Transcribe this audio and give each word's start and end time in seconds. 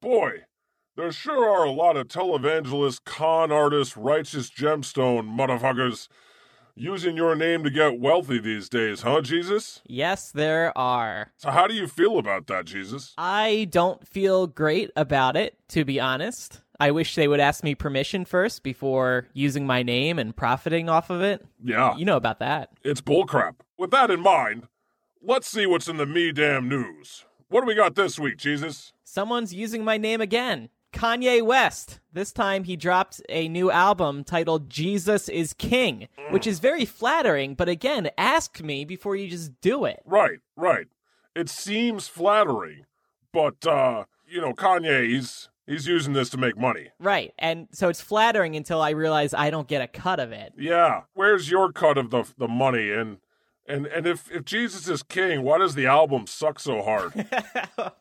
Boy, 0.00 0.44
there 0.96 1.10
sure 1.10 1.48
are 1.48 1.64
a 1.64 1.72
lot 1.72 1.96
of 1.96 2.08
televangelist, 2.08 3.04
con 3.04 3.50
artists, 3.50 3.96
righteous 3.96 4.48
gemstone 4.50 5.28
motherfuckers 5.36 6.08
using 6.76 7.16
your 7.16 7.34
name 7.34 7.64
to 7.64 7.70
get 7.70 7.98
wealthy 7.98 8.38
these 8.38 8.68
days, 8.68 9.02
huh, 9.02 9.20
Jesus? 9.20 9.80
Yes, 9.88 10.30
there 10.30 10.76
are. 10.78 11.32
So, 11.36 11.50
how 11.50 11.66
do 11.66 11.74
you 11.74 11.88
feel 11.88 12.18
about 12.18 12.46
that, 12.46 12.64
Jesus? 12.66 13.12
I 13.18 13.66
don't 13.70 14.06
feel 14.06 14.46
great 14.46 14.90
about 14.94 15.36
it, 15.36 15.58
to 15.70 15.84
be 15.84 15.98
honest. 15.98 16.60
I 16.78 16.92
wish 16.92 17.16
they 17.16 17.26
would 17.26 17.40
ask 17.40 17.64
me 17.64 17.74
permission 17.74 18.24
first 18.24 18.62
before 18.62 19.26
using 19.32 19.66
my 19.66 19.82
name 19.82 20.16
and 20.20 20.36
profiting 20.36 20.88
off 20.88 21.10
of 21.10 21.22
it. 21.22 21.44
Yeah, 21.60 21.96
You 21.96 22.04
know 22.04 22.16
about 22.16 22.38
that. 22.38 22.70
it's 22.84 23.00
bullcrap. 23.00 23.56
With 23.76 23.90
that 23.90 24.12
in 24.12 24.20
mind, 24.20 24.68
let's 25.20 25.48
see 25.48 25.66
what's 25.66 25.88
in 25.88 25.96
the 25.96 26.06
me 26.06 26.30
damn 26.30 26.68
news. 26.68 27.24
What 27.48 27.62
do 27.62 27.66
we 27.66 27.74
got 27.74 27.96
this 27.96 28.16
week, 28.16 28.36
Jesus? 28.36 28.92
Someone's 29.18 29.52
using 29.52 29.84
my 29.84 29.96
name 29.96 30.20
again. 30.20 30.68
Kanye 30.92 31.42
West. 31.42 31.98
This 32.12 32.30
time 32.30 32.62
he 32.62 32.76
dropped 32.76 33.20
a 33.28 33.48
new 33.48 33.68
album 33.68 34.22
titled 34.22 34.70
Jesus 34.70 35.28
is 35.28 35.52
King, 35.54 36.06
which 36.30 36.46
is 36.46 36.60
very 36.60 36.84
flattering, 36.84 37.56
but 37.56 37.68
again, 37.68 38.10
ask 38.16 38.60
me 38.60 38.84
before 38.84 39.16
you 39.16 39.28
just 39.28 39.60
do 39.60 39.86
it. 39.86 40.00
Right, 40.04 40.38
right. 40.54 40.86
It 41.34 41.48
seems 41.48 42.06
flattering, 42.06 42.86
but 43.32 43.66
uh, 43.66 44.04
you 44.24 44.40
know, 44.40 44.52
Kanye, 44.52 45.08
he's 45.08 45.48
he's 45.66 45.88
using 45.88 46.12
this 46.12 46.30
to 46.30 46.36
make 46.36 46.56
money. 46.56 46.90
Right. 47.00 47.34
And 47.40 47.66
so 47.72 47.88
it's 47.88 48.00
flattering 48.00 48.54
until 48.54 48.80
I 48.80 48.90
realize 48.90 49.34
I 49.34 49.50
don't 49.50 49.66
get 49.66 49.82
a 49.82 49.88
cut 49.88 50.20
of 50.20 50.30
it. 50.30 50.52
Yeah. 50.56 51.02
Where's 51.14 51.50
your 51.50 51.72
cut 51.72 51.98
of 51.98 52.10
the 52.10 52.22
the 52.38 52.46
money 52.46 52.92
and 52.92 53.18
and 53.66 53.86
and 53.86 54.06
if 54.06 54.30
if 54.30 54.44
Jesus 54.44 54.86
is 54.86 55.02
king, 55.02 55.42
why 55.42 55.58
does 55.58 55.74
the 55.74 55.86
album 55.86 56.28
suck 56.28 56.60
so 56.60 56.82
hard? 56.82 57.26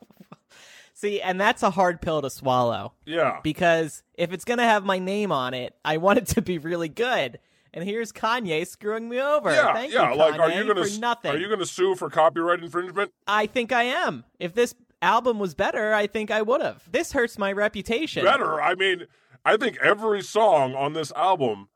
See, 0.99 1.21
and 1.21 1.39
that's 1.39 1.61
a 1.61 1.69
hard 1.69 2.01
pill 2.01 2.23
to 2.23 2.29
swallow 2.31 2.93
Yeah. 3.05 3.39
because 3.43 4.01
if 4.15 4.33
it's 4.33 4.43
going 4.43 4.57
to 4.57 4.63
have 4.63 4.83
my 4.83 4.97
name 4.97 5.31
on 5.31 5.53
it, 5.53 5.75
I 5.85 5.97
want 5.97 6.17
it 6.17 6.25
to 6.29 6.41
be 6.41 6.57
really 6.57 6.89
good. 6.89 7.37
And 7.71 7.83
here's 7.83 8.11
Kanye 8.11 8.65
screwing 8.65 9.07
me 9.07 9.21
over. 9.21 9.51
Yeah, 9.53 9.73
Thank 9.73 9.93
yeah. 9.93 10.11
you, 10.11 10.17
like, 10.17 10.39
are 10.39 10.49
you 10.49 10.65
gonna 10.65 10.83
for 10.83 10.99
nothing? 10.99 11.31
are 11.35 11.37
you 11.37 11.47
gonna 11.49 11.67
sue 11.67 11.93
for 11.93 12.09
copyright 12.09 12.63
infringement? 12.63 13.11
I 13.27 13.45
think 13.45 13.71
I 13.71 13.83
am. 13.83 14.23
If 14.39 14.55
this 14.55 14.73
album 15.03 15.37
was 15.37 15.53
better, 15.53 15.93
I 15.93 16.07
think 16.07 16.31
I 16.31 16.41
would 16.41 16.61
have. 16.61 16.91
This 16.91 17.11
hurts 17.11 17.37
my 17.37 17.51
reputation. 17.51 18.23
Better. 18.25 18.59
I 18.59 18.73
mean, 18.73 19.05
I 19.45 19.57
think 19.57 19.77
every 19.77 20.23
song 20.23 20.73
on 20.73 20.93
this 20.93 21.11
album 21.11 21.67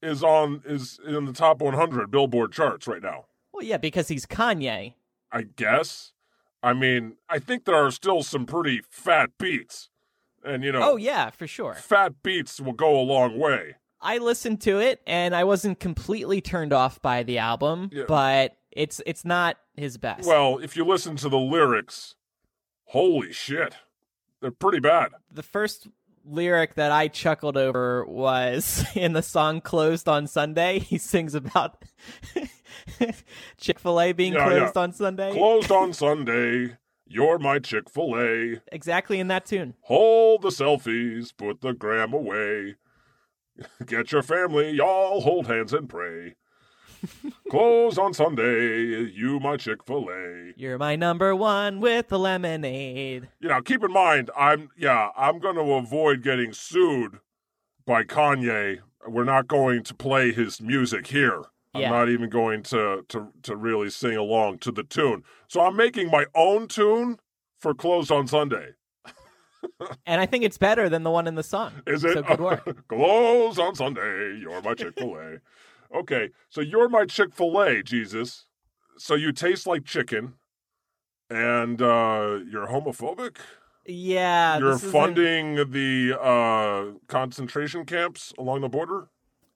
is 0.00 0.22
on 0.22 0.62
is 0.64 1.00
in 1.04 1.24
the 1.24 1.32
top 1.32 1.60
100 1.60 2.08
Billboard 2.12 2.52
charts 2.52 2.86
right 2.86 3.02
now. 3.02 3.24
Well, 3.52 3.64
yeah, 3.64 3.78
because 3.78 4.06
he's 4.06 4.26
Kanye. 4.26 4.94
I 5.32 5.42
guess. 5.42 6.12
I 6.62 6.72
mean, 6.74 7.16
I 7.28 7.38
think 7.38 7.64
there 7.64 7.74
are 7.76 7.90
still 7.90 8.22
some 8.22 8.44
pretty 8.46 8.82
fat 8.90 9.30
beats, 9.38 9.88
and 10.44 10.62
you 10.62 10.72
know, 10.72 10.80
Oh, 10.92 10.96
yeah, 10.96 11.30
for 11.30 11.46
sure. 11.46 11.74
fat 11.74 12.22
beats 12.22 12.60
will 12.60 12.72
go 12.74 12.98
a 12.98 13.02
long 13.02 13.38
way. 13.38 13.76
I 14.02 14.18
listened 14.18 14.60
to 14.62 14.78
it 14.78 15.02
and 15.06 15.34
I 15.34 15.44
wasn't 15.44 15.78
completely 15.78 16.40
turned 16.40 16.72
off 16.72 17.02
by 17.02 17.22
the 17.22 17.36
album, 17.38 17.90
Yeah. 17.92 18.04
but 18.08 18.56
it's 18.70 19.02
it's 19.04 19.24
not 19.26 19.58
his 19.76 19.98
best. 19.98 20.26
Well, 20.26 20.58
if 20.58 20.74
you 20.76 20.86
listen 20.86 21.16
to 21.16 21.28
the 21.28 21.38
lyrics, 21.38 22.14
holy 22.84 23.32
shit, 23.32 23.74
they're 24.40 24.50
pretty 24.50 24.80
bad. 24.80 25.10
the 25.30 25.42
first 25.42 25.86
lyric 26.24 26.74
that 26.76 26.92
I 26.92 27.08
chuckled 27.08 27.56
over 27.58 28.04
was 28.06 28.84
in 28.94 29.12
the 29.12 29.22
song 29.22 29.60
Closed 29.60 30.08
on 30.08 30.26
Sunday. 30.26 30.78
He 30.78 30.96
sings 30.96 31.34
about 31.34 31.84
Chick 33.58 33.78
fil 33.78 34.00
A 34.00 34.12
being 34.12 34.32
Yeah, 34.34 34.44
closed 34.48 34.76
yeah. 34.76 34.82
on 34.82 34.92
Sunday. 34.92 35.32
Closed 35.32 35.70
on 35.70 35.92
Sunday. 36.04 36.76
You're 37.06 37.38
my 37.40 37.58
Chick 37.58 37.90
Fil 37.90 38.16
A. 38.16 38.60
exactly 38.70 39.18
in 39.18 39.26
that 39.28 39.44
tune. 39.44 39.74
Hold 39.82 40.42
the 40.42 40.50
selfies, 40.50 41.36
put 41.36 41.60
the 41.60 41.72
gram 41.72 42.12
away. 42.12 42.76
Get 43.86 44.12
your 44.12 44.22
family, 44.22 44.70
y'all 44.70 45.20
hold 45.20 45.48
hands 45.48 45.72
and 45.72 45.88
pray. 45.88 46.36
Close 47.50 47.98
on 47.98 48.12
Sunday, 48.14 49.10
you 49.12 49.40
my 49.40 49.56
Chick 49.56 49.84
Fil 49.84 50.08
A. 50.10 50.52
You're 50.56 50.78
my 50.78 50.94
number 50.96 51.34
one 51.34 51.80
with 51.80 52.08
the 52.08 52.18
lemonade. 52.18 53.28
You 53.40 53.48
know, 53.48 53.60
keep 53.62 53.82
in 53.82 53.90
mind, 53.92 54.30
I'm 54.36 54.70
yeah, 54.78 55.08
I'm 55.16 55.38
going 55.40 55.56
to 55.56 55.62
avoid 55.72 56.22
getting 56.22 56.52
sued 56.52 57.18
by 57.86 58.04
Kanye. 58.04 58.80
We're 59.08 59.24
not 59.24 59.48
going 59.48 59.82
to 59.84 59.94
play 59.94 60.30
his 60.32 60.60
music 60.60 61.06
here. 61.08 61.42
I'm 61.74 61.80
Yeah. 61.82 61.90
not 61.90 62.08
even 62.08 62.28
going 62.30 62.62
to 62.64 63.04
to 63.08 63.28
to 63.42 63.56
really 63.56 63.90
sing 63.90 64.16
along 64.16 64.58
to 64.60 64.72
the 64.72 64.82
tune. 64.82 65.22
So 65.48 65.60
I'm 65.60 65.76
making 65.76 66.10
my 66.10 66.26
own 66.34 66.66
tune 66.68 67.18
for 67.58 67.74
Closed 67.74 68.10
on 68.10 68.26
Sunday. 68.26 68.70
And 70.06 70.20
I 70.22 70.26
think 70.26 70.42
it's 70.44 70.56
better 70.56 70.88
than 70.88 71.02
the 71.02 71.10
one 71.10 71.26
in 71.26 71.34
the 71.34 71.42
song. 71.42 71.72
Is 71.86 72.02
it? 72.02 72.14
So 72.14 72.22
good 72.22 72.40
work. 72.40 72.86
Close 72.88 73.58
on 73.58 73.74
Sunday. 73.74 74.38
You're 74.40 74.60
my 74.62 74.72
Chick 74.74 74.94
fil 74.98 75.14
A. 75.16 75.38
okay, 75.98 76.30
so 76.48 76.60
you're 76.62 76.88
my 76.88 77.04
Chick 77.04 77.34
fil 77.34 77.60
A, 77.60 77.82
Jesus. 77.82 78.46
So 78.96 79.14
you 79.14 79.32
taste 79.32 79.66
like 79.66 79.84
chicken 79.84 80.34
and 81.28 81.80
uh, 81.82 82.38
you're 82.50 82.66
homophobic? 82.68 83.36
Yeah. 83.86 84.58
you're 84.58 84.78
funding 84.78 85.56
the 85.70 86.16
uh, 86.20 86.96
concentration 87.08 87.84
camps 87.84 88.32
along 88.38 88.62
the 88.62 88.68
border? 88.68 89.08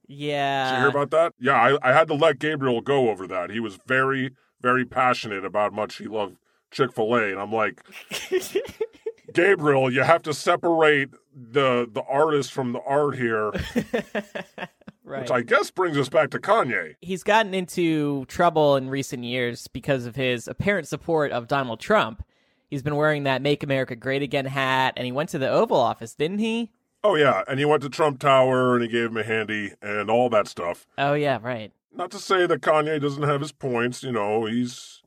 Yeah. 0.06 0.70
Did 0.70 0.76
you 0.76 0.80
hear 0.82 0.88
about 0.90 1.10
that? 1.10 1.34
Yeah, 1.40 1.54
I, 1.54 1.90
I 1.90 1.92
had 1.92 2.08
to 2.08 2.14
let 2.14 2.38
Gabriel 2.38 2.80
go 2.80 3.10
over 3.10 3.26
that. 3.26 3.50
He 3.50 3.60
was 3.60 3.78
very, 3.86 4.32
very 4.60 4.84
passionate 4.84 5.44
about 5.44 5.72
how 5.72 5.76
much 5.76 5.96
he 5.96 6.06
loved 6.06 6.36
Chick 6.70 6.92
fil 6.92 7.14
A. 7.14 7.30
And 7.30 7.38
I'm 7.38 7.52
like, 7.52 7.82
Gabriel, 9.34 9.92
you 9.92 10.02
have 10.02 10.22
to 10.22 10.34
separate 10.34 11.10
the 11.34 11.88
the 11.90 12.02
artist 12.02 12.52
from 12.52 12.72
the 12.72 12.80
art 12.86 13.16
here, 13.16 13.50
right. 15.04 15.22
which 15.22 15.30
I 15.30 15.42
guess 15.42 15.70
brings 15.70 15.96
us 15.96 16.08
back 16.08 16.30
to 16.30 16.38
Kanye. 16.38 16.94
he's 17.00 17.22
gotten 17.24 17.54
into 17.54 18.24
trouble 18.26 18.76
in 18.76 18.88
recent 18.88 19.24
years 19.24 19.66
because 19.66 20.06
of 20.06 20.14
his 20.14 20.46
apparent 20.46 20.86
support 20.86 21.32
of 21.32 21.48
Donald 21.48 21.80
Trump. 21.80 22.24
He's 22.70 22.82
been 22.82 22.96
wearing 22.96 23.24
that 23.24 23.42
Make 23.42 23.62
America 23.62 23.94
Great 23.96 24.22
Again 24.22 24.46
hat, 24.46 24.94
and 24.96 25.04
he 25.04 25.12
went 25.12 25.30
to 25.30 25.38
the 25.38 25.48
Oval 25.48 25.76
Office, 25.76 26.14
didn't 26.14 26.38
he? 26.38 26.70
Oh 27.06 27.16
yeah, 27.16 27.42
and 27.46 27.58
he 27.58 27.66
went 27.66 27.82
to 27.82 27.90
Trump 27.90 28.18
Tower 28.18 28.74
and 28.74 28.82
he 28.82 28.88
gave 28.88 29.10
him 29.10 29.16
a 29.18 29.22
handy 29.22 29.74
and 29.82 30.10
all 30.10 30.30
that 30.30 30.48
stuff. 30.48 30.86
Oh, 30.96 31.12
yeah, 31.12 31.38
right. 31.42 31.70
Not 31.94 32.10
to 32.12 32.18
say 32.18 32.46
that 32.46 32.62
Kanye 32.62 32.98
doesn't 33.00 33.22
have 33.22 33.42
his 33.42 33.52
points, 33.52 34.02
you 34.02 34.10
know, 34.10 34.46
he's 34.46 35.02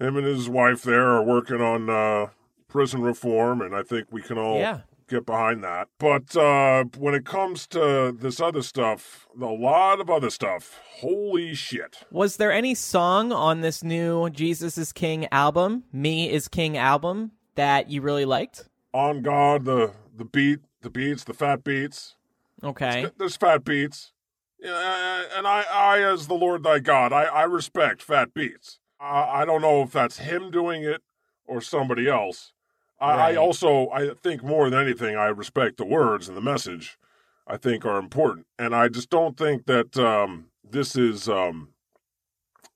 him 0.00 0.16
and 0.16 0.26
his 0.26 0.48
wife 0.48 0.82
there 0.82 1.06
are 1.08 1.22
working 1.22 1.60
on 1.60 1.88
uh 1.90 2.28
prison 2.68 3.02
reform 3.02 3.60
and 3.60 3.74
I 3.76 3.82
think 3.82 4.08
we 4.10 4.22
can 4.22 4.38
all 4.38 4.58
Yeah. 4.58 4.80
get 5.08 5.24
behind 5.26 5.62
that. 5.62 5.88
But 5.98 6.34
uh 6.36 6.84
when 6.98 7.14
it 7.14 7.24
comes 7.26 7.66
to 7.68 8.16
this 8.18 8.40
other 8.40 8.62
stuff, 8.62 9.28
a 9.40 9.44
lot 9.44 10.00
of 10.00 10.08
other 10.10 10.30
stuff, 10.30 10.80
holy 11.00 11.54
shit. 11.54 11.98
Was 12.10 12.38
there 12.38 12.50
any 12.50 12.74
song 12.74 13.30
on 13.30 13.60
this 13.60 13.84
new 13.84 14.30
Jesus 14.30 14.76
is 14.78 14.90
King 14.92 15.28
album, 15.30 15.84
Me 15.92 16.30
is 16.30 16.48
King 16.48 16.76
album, 16.78 17.32
that 17.56 17.88
you 17.90 18.00
really 18.00 18.24
liked? 18.24 18.68
On 18.94 19.20
God, 19.22 19.64
the 19.66 19.92
the 20.16 20.24
beat, 20.24 20.60
the 20.82 20.90
beats, 20.90 21.24
the 21.24 21.34
fat 21.34 21.64
beats. 21.64 22.14
Okay. 22.62 23.10
There's 23.18 23.36
fat 23.36 23.64
beats. 23.64 24.12
Yeah, 24.58 25.24
and 25.36 25.46
I, 25.46 25.64
I, 25.70 25.98
as 26.02 26.26
the 26.26 26.34
Lord 26.34 26.62
thy 26.62 26.78
God, 26.78 27.12
I, 27.12 27.24
I 27.24 27.42
respect 27.42 28.02
fat 28.02 28.32
beats. 28.32 28.78
I, 28.98 29.42
I 29.42 29.44
don't 29.44 29.60
know 29.60 29.82
if 29.82 29.92
that's 29.92 30.18
him 30.18 30.50
doing 30.50 30.82
it 30.82 31.02
or 31.44 31.60
somebody 31.60 32.08
else. 32.08 32.52
I, 32.98 33.32
I 33.32 33.36
also, 33.36 33.90
I 33.90 34.14
think 34.14 34.42
more 34.42 34.70
than 34.70 34.80
anything, 34.80 35.16
I 35.16 35.26
respect 35.26 35.76
the 35.76 35.84
words 35.84 36.28
and 36.28 36.36
the 36.36 36.40
message. 36.40 36.98
I 37.46 37.58
think 37.58 37.84
are 37.84 37.98
important, 37.98 38.46
and 38.58 38.74
I 38.74 38.88
just 38.88 39.08
don't 39.08 39.36
think 39.36 39.66
that 39.66 39.96
um, 39.96 40.46
this 40.68 40.96
is 40.96 41.28
um, 41.28 41.68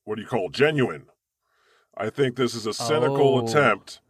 what 0.04 0.14
do 0.14 0.22
you 0.22 0.28
call 0.28 0.48
genuine. 0.48 1.06
I 1.96 2.08
think 2.08 2.36
this 2.36 2.54
is 2.54 2.66
a 2.66 2.72
cynical 2.72 3.38
Oh. 3.38 3.44
attempt 3.44 4.00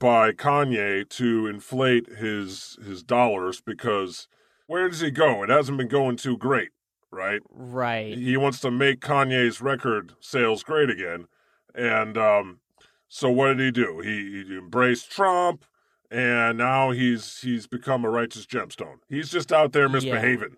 by 0.00 0.32
Kanye 0.32 1.08
to 1.10 1.46
inflate 1.46 2.08
his 2.08 2.76
his 2.84 3.04
dollars 3.04 3.60
because 3.60 4.26
where 4.66 4.88
does 4.88 5.00
he 5.00 5.12
go? 5.12 5.44
It 5.44 5.50
hasn't 5.50 5.78
been 5.78 5.88
going 5.88 6.16
too 6.16 6.36
great, 6.36 6.70
right? 7.12 7.40
Right. 7.48 8.18
He 8.18 8.36
wants 8.36 8.58
to 8.60 8.72
make 8.72 9.00
Kanye's 9.00 9.60
record 9.60 10.14
sales 10.18 10.64
great 10.64 10.90
again. 10.90 11.26
And 11.74 12.18
um, 12.18 12.58
so 13.06 13.30
what 13.30 13.56
did 13.56 13.60
he 13.60 13.70
do? 13.70 14.00
He, 14.00 14.44
he 14.44 14.56
embraced 14.56 15.12
Trump 15.12 15.64
and 16.10 16.58
now 16.58 16.90
he's 16.90 17.38
he's 17.40 17.66
become 17.66 18.04
a 18.04 18.10
righteous 18.10 18.46
gemstone. 18.46 18.96
He's 19.08 19.30
just 19.30 19.52
out 19.52 19.72
there 19.72 19.88
misbehaving. 19.88 20.56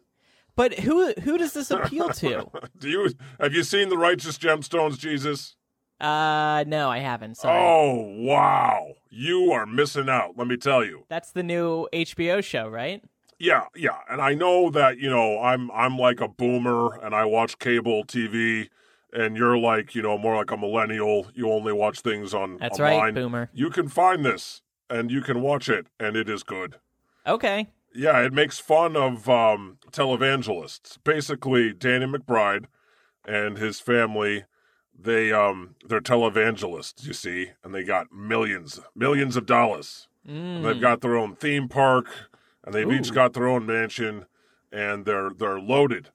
But 0.56 0.80
who 0.80 1.12
who 1.22 1.38
does 1.38 1.52
this 1.52 1.70
appeal 1.70 2.08
to? 2.10 2.46
Do 2.78 2.88
you 2.88 3.10
have 3.38 3.52
you 3.52 3.62
seen 3.62 3.88
the 3.88 3.98
righteous 3.98 4.38
gemstones, 4.38 4.98
Jesus? 4.98 5.56
Uh, 6.02 6.64
no, 6.66 6.90
I 6.90 6.98
haven't. 6.98 7.36
Sorry. 7.36 7.58
Oh 7.58 8.14
wow, 8.18 8.94
you 9.08 9.52
are 9.52 9.66
missing 9.66 10.08
out. 10.08 10.36
Let 10.36 10.48
me 10.48 10.56
tell 10.56 10.84
you. 10.84 11.04
That's 11.08 11.30
the 11.30 11.42
new 11.42 11.88
HBO 11.92 12.42
show, 12.42 12.68
right? 12.68 13.02
Yeah, 13.38 13.64
yeah, 13.74 13.98
and 14.10 14.20
I 14.20 14.34
know 14.34 14.70
that 14.70 14.98
you 14.98 15.08
know 15.08 15.40
I'm 15.40 15.70
I'm 15.70 15.96
like 15.98 16.20
a 16.20 16.28
boomer 16.28 16.98
and 17.02 17.14
I 17.14 17.24
watch 17.24 17.58
cable 17.58 18.04
TV, 18.04 18.68
and 19.12 19.36
you're 19.36 19.56
like 19.56 19.94
you 19.94 20.02
know 20.02 20.18
more 20.18 20.36
like 20.36 20.50
a 20.50 20.56
millennial. 20.56 21.28
You 21.34 21.50
only 21.50 21.72
watch 21.72 22.00
things 22.00 22.34
on 22.34 22.58
That's 22.58 22.78
online. 22.78 23.00
right, 23.00 23.14
boomer. 23.14 23.50
You 23.52 23.70
can 23.70 23.88
find 23.88 24.24
this 24.24 24.62
and 24.90 25.10
you 25.10 25.22
can 25.22 25.40
watch 25.40 25.68
it, 25.68 25.86
and 25.98 26.16
it 26.16 26.28
is 26.28 26.42
good. 26.42 26.76
Okay. 27.26 27.68
Yeah, 27.94 28.20
it 28.20 28.32
makes 28.32 28.58
fun 28.58 28.96
of 28.96 29.28
um, 29.28 29.78
televangelists. 29.90 30.98
Basically, 31.04 31.72
Danny 31.72 32.06
McBride 32.06 32.66
and 33.26 33.58
his 33.58 33.80
family, 33.80 34.44
they 35.02 35.32
um, 35.32 35.74
they're 35.86 36.00
televangelists, 36.00 37.06
you 37.06 37.12
see, 37.12 37.50
and 37.62 37.74
they 37.74 37.84
got 37.84 38.12
millions, 38.12 38.80
millions 38.94 39.36
of 39.36 39.46
dollars. 39.46 40.08
And 40.24 40.64
they've 40.64 40.80
got 40.80 41.00
their 41.00 41.16
own 41.16 41.34
theme 41.34 41.68
park, 41.68 42.06
and 42.64 42.72
they've 42.72 42.90
each 42.92 43.12
got 43.12 43.32
their 43.32 43.48
own 43.48 43.66
mansion, 43.66 44.26
and 44.70 45.04
they're 45.04 45.30
they're 45.30 45.58
loaded, 45.58 46.10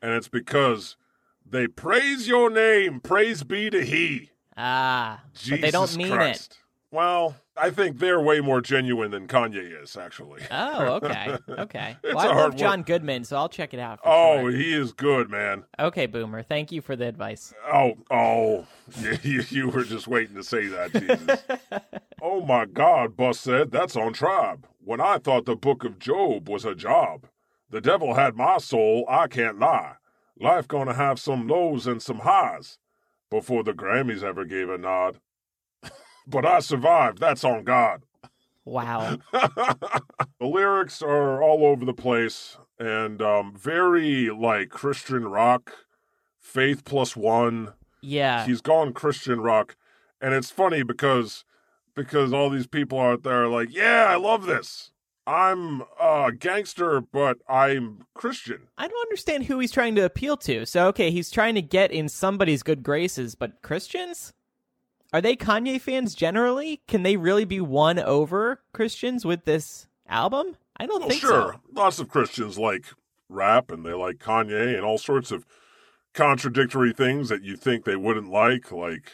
and 0.00 0.12
it's 0.12 0.28
because 0.28 0.96
they 1.44 1.66
praise 1.66 2.28
your 2.28 2.50
name, 2.50 3.00
praise 3.00 3.42
be 3.42 3.68
to 3.70 3.84
He. 3.84 4.30
Ah, 4.56 5.22
Jesus 5.34 5.50
but 5.50 5.60
they 5.60 5.70
don't 5.70 5.96
mean 5.96 6.12
it. 6.12 6.16
Christ. 6.16 6.58
Well, 6.90 7.34
I 7.60 7.70
think 7.70 7.98
they're 7.98 8.20
way 8.20 8.40
more 8.40 8.60
genuine 8.60 9.10
than 9.10 9.26
Kanye 9.26 9.82
is, 9.82 9.96
actually. 9.96 10.42
Oh, 10.50 11.00
okay, 11.02 11.36
okay. 11.48 11.96
Well, 12.04 12.18
I 12.18 12.26
love 12.34 12.56
John 12.56 12.82
Goodman, 12.82 13.24
so 13.24 13.36
I'll 13.36 13.48
check 13.48 13.74
it 13.74 13.80
out. 13.80 14.00
For 14.02 14.08
Oh, 14.08 14.40
sure. 14.42 14.50
he 14.52 14.72
is 14.74 14.92
good, 14.92 15.30
man. 15.30 15.64
okay, 15.78 16.06
boomer. 16.06 16.42
Thank 16.42 16.70
you 16.72 16.80
for 16.80 16.96
the 16.96 17.06
advice. 17.06 17.52
Oh, 17.72 17.94
oh, 18.10 18.66
you, 19.00 19.18
you, 19.22 19.42
you 19.48 19.68
were 19.68 19.84
just 19.84 20.06
waiting 20.08 20.36
to 20.36 20.44
say 20.44 20.66
that, 20.66 20.92
Jesus. 20.92 21.42
oh 22.22 22.40
my 22.44 22.64
God, 22.66 23.16
Bus 23.16 23.40
said, 23.40 23.70
that's 23.70 23.96
on 23.96 24.12
tribe. 24.12 24.66
When 24.84 25.00
I 25.00 25.18
thought 25.18 25.44
the 25.44 25.56
book 25.56 25.84
of 25.84 25.98
Job 25.98 26.48
was 26.48 26.64
a 26.64 26.74
job, 26.74 27.26
the 27.70 27.80
devil 27.80 28.14
had 28.14 28.36
my 28.36 28.58
soul, 28.58 29.04
I 29.08 29.26
can't 29.26 29.58
lie. 29.58 29.94
Life 30.40 30.68
gonna 30.68 30.94
have 30.94 31.18
some 31.18 31.48
lows 31.48 31.86
and 31.86 32.00
some 32.00 32.20
highs 32.20 32.78
before 33.30 33.62
the 33.64 33.72
Grammys 33.74 34.22
ever 34.22 34.44
gave 34.44 34.70
a 34.70 34.78
nod. 34.78 35.18
But 36.28 36.44
I 36.44 36.60
survived, 36.60 37.18
that's 37.18 37.44
on 37.44 37.64
God. 37.64 38.02
Wow. 38.64 39.16
the 39.32 40.02
lyrics 40.40 41.00
are 41.00 41.42
all 41.42 41.64
over 41.64 41.84
the 41.84 41.94
place 41.94 42.58
and 42.78 43.20
um, 43.22 43.54
very 43.56 44.30
like 44.30 44.68
Christian 44.68 45.26
rock, 45.26 45.72
Faith 46.38 46.84
Plus 46.84 47.16
One. 47.16 47.72
Yeah. 48.00 48.46
He's 48.46 48.60
gone 48.60 48.92
Christian 48.92 49.40
rock, 49.40 49.76
and 50.20 50.34
it's 50.34 50.50
funny 50.50 50.82
because 50.82 51.44
because 51.94 52.32
all 52.32 52.50
these 52.50 52.66
people 52.66 53.00
out 53.00 53.22
there 53.24 53.44
are 53.44 53.48
like, 53.48 53.74
yeah, 53.74 54.06
I 54.08 54.16
love 54.16 54.46
this. 54.46 54.92
I'm 55.26 55.82
a 56.00 56.32
gangster, 56.32 57.02
but 57.02 57.38
I'm 57.48 58.06
Christian. 58.14 58.68
I 58.78 58.88
don't 58.88 59.06
understand 59.06 59.44
who 59.44 59.58
he's 59.58 59.72
trying 59.72 59.94
to 59.96 60.04
appeal 60.04 60.38
to. 60.38 60.64
So, 60.64 60.86
okay, 60.88 61.10
he's 61.10 61.30
trying 61.30 61.54
to 61.56 61.60
get 61.60 61.90
in 61.90 62.08
somebody's 62.08 62.62
good 62.62 62.82
graces, 62.82 63.34
but 63.34 63.60
Christians? 63.60 64.32
Are 65.12 65.20
they 65.20 65.36
Kanye 65.36 65.80
fans 65.80 66.14
generally? 66.14 66.82
Can 66.86 67.02
they 67.02 67.16
really 67.16 67.44
be 67.44 67.60
won 67.60 67.98
over 67.98 68.60
Christians 68.72 69.24
with 69.24 69.44
this 69.44 69.86
album? 70.08 70.56
I 70.76 70.86
don't 70.86 71.00
Well, 71.00 71.08
think 71.08 71.20
sure, 71.22 71.54
so. 71.54 71.60
lots 71.72 71.98
of 71.98 72.08
Christians 72.08 72.58
like 72.58 72.84
rap 73.28 73.70
and 73.70 73.84
they 73.84 73.92
like 73.94 74.16
Kanye 74.18 74.74
and 74.76 74.84
all 74.84 74.98
sorts 74.98 75.30
of 75.30 75.44
contradictory 76.14 76.92
things 76.92 77.28
that 77.28 77.42
you 77.42 77.56
think 77.56 77.84
they 77.84 77.96
wouldn't 77.96 78.30
like, 78.30 78.70
like 78.72 79.12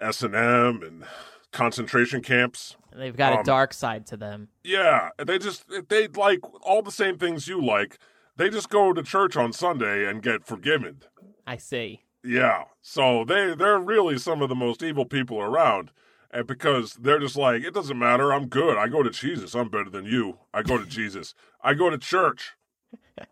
S 0.00 0.22
and 0.22 0.34
M 0.34 0.82
and 0.82 1.04
concentration 1.52 2.22
camps. 2.22 2.76
They've 2.94 3.16
got 3.16 3.32
a 3.34 3.38
Um, 3.38 3.44
dark 3.44 3.72
side 3.72 4.06
to 4.06 4.16
them. 4.16 4.48
Yeah, 4.64 5.10
they 5.24 5.38
just 5.38 5.64
they 5.88 6.08
like 6.08 6.40
all 6.62 6.82
the 6.82 6.90
same 6.90 7.18
things 7.18 7.46
you 7.48 7.64
like. 7.64 7.98
They 8.36 8.50
just 8.50 8.68
go 8.70 8.92
to 8.92 9.02
church 9.02 9.36
on 9.36 9.52
Sunday 9.52 10.08
and 10.08 10.22
get 10.22 10.44
forgiven. 10.44 11.02
I 11.46 11.56
see. 11.56 12.02
Yeah, 12.22 12.64
so 12.82 13.24
they 13.24 13.54
they're 13.54 13.78
really 13.78 14.18
some 14.18 14.42
of 14.42 14.48
the 14.48 14.54
most 14.54 14.82
evil 14.82 15.04
people 15.06 15.40
around, 15.40 15.90
and 16.30 16.46
because 16.46 16.94
they're 16.94 17.18
just 17.18 17.36
like 17.36 17.62
it 17.62 17.72
doesn't 17.72 17.98
matter. 17.98 18.32
I'm 18.32 18.48
good. 18.48 18.76
I 18.76 18.88
go 18.88 19.02
to 19.02 19.10
Jesus. 19.10 19.54
I'm 19.54 19.68
better 19.68 19.88
than 19.90 20.04
you. 20.04 20.38
I 20.52 20.62
go 20.62 20.76
to 20.76 20.84
Jesus. 20.86 21.34
I 21.62 21.74
go 21.74 21.90
to 21.90 21.98
church. 21.98 22.52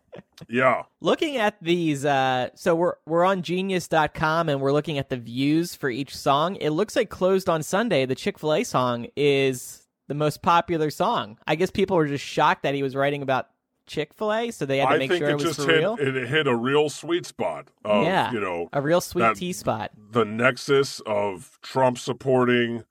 Yeah, 0.47 0.83
Looking 1.01 1.35
at 1.37 1.61
these, 1.61 2.05
uh, 2.05 2.49
so 2.55 2.73
we're 2.73 2.93
we're 3.05 3.25
on 3.25 3.41
Genius.com 3.41 4.47
and 4.47 4.61
we're 4.61 4.71
looking 4.71 4.97
at 4.97 5.09
the 5.09 5.17
views 5.17 5.75
for 5.75 5.89
each 5.89 6.15
song. 6.15 6.55
It 6.55 6.69
looks 6.69 6.95
like 6.95 7.09
"Closed 7.09 7.49
on 7.49 7.61
Sunday," 7.61 8.05
the 8.05 8.15
Chick 8.15 8.39
Fil 8.39 8.53
A 8.53 8.63
song, 8.63 9.07
is 9.17 9.85
the 10.07 10.13
most 10.15 10.41
popular 10.41 10.89
song. 10.89 11.37
I 11.45 11.55
guess 11.55 11.71
people 11.71 11.97
were 11.97 12.07
just 12.07 12.23
shocked 12.23 12.63
that 12.63 12.73
he 12.73 12.83
was 12.83 12.95
writing 12.95 13.21
about 13.21 13.47
Chick 13.89 14.13
Fil 14.13 14.31
A, 14.31 14.51
so 14.51 14.65
they 14.65 14.77
had 14.77 14.87
to 14.89 14.95
I 14.95 14.97
make 14.99 15.09
think 15.09 15.19
sure 15.21 15.29
it 15.31 15.33
was 15.33 15.43
just 15.43 15.59
for 15.61 15.67
hit 15.67 15.77
real. 15.79 15.97
it 15.99 16.27
hit 16.29 16.47
a 16.47 16.55
real 16.55 16.89
sweet 16.89 17.25
spot 17.25 17.67
of 17.83 18.03
Yeah. 18.05 18.31
you 18.31 18.39
know 18.39 18.69
a 18.71 18.81
real 18.81 19.01
sweet 19.01 19.35
tea 19.35 19.51
spot. 19.51 19.91
the 20.11 20.23
nexus 20.23 21.01
of 21.05 21.59
Trump 21.61 21.97
supporting 21.97 22.83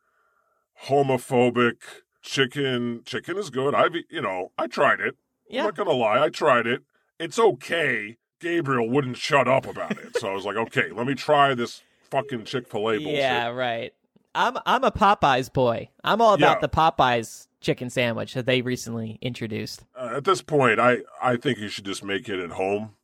homophobic 0.87 1.77
chicken. 2.23 3.03
Chicken 3.05 3.37
is 3.39 3.51
good. 3.51 3.75
I've 3.75 3.95
you 4.11 4.21
know 4.21 4.53
I 4.59 4.67
tried 4.67 5.01
it. 5.01 5.17
Yeah. 5.49 5.61
I'm 5.61 5.67
not 5.67 5.77
gonna 5.77 5.93
lie, 5.93 6.23
I 6.23 6.29
tried 6.29 6.67
it. 6.67 6.83
It's 7.19 7.39
okay. 7.39 8.17
Gabriel 8.41 8.89
wouldn't 8.89 9.17
shut 9.17 9.49
up 9.49 9.67
about 9.67 9.93
it, 9.99 10.17
so 10.19 10.31
I 10.31 10.35
was 10.35 10.45
like, 10.45 10.57
okay, 10.57 10.91
let 10.93 11.07
me 11.09 11.15
try 11.15 11.55
this 11.55 11.83
fucking 12.11 12.45
Chick 12.45 12.69
Fil 12.69 12.81
A 12.91 12.99
bullshit. 12.99 13.15
yeah, 13.15 13.49
right. 13.49 13.93
I'm 14.39 14.57
I'm 14.65 14.85
a 14.85 14.93
Popeyes 14.93 15.53
boy. 15.53 15.91
I'm 16.05 16.21
all 16.23 16.35
about 16.35 16.57
Yeah. 16.59 16.61
the 16.61 16.69
Popeyes 16.69 17.49
chicken 17.61 17.91
sandwich 17.91 18.35
that 18.35 18.47
they 18.47 18.63
recently 18.63 19.19
introduced. 19.21 19.85
Uh, 19.97 20.13
at 20.17 20.25
this 20.25 20.43
point, 20.43 20.79
I 20.79 20.99
I 21.21 21.37
think 21.37 21.59
you 21.59 21.69
should 21.69 21.85
just 21.85 22.05
make 22.05 22.29
it 22.29 22.39
at 22.39 22.51
home 22.53 22.95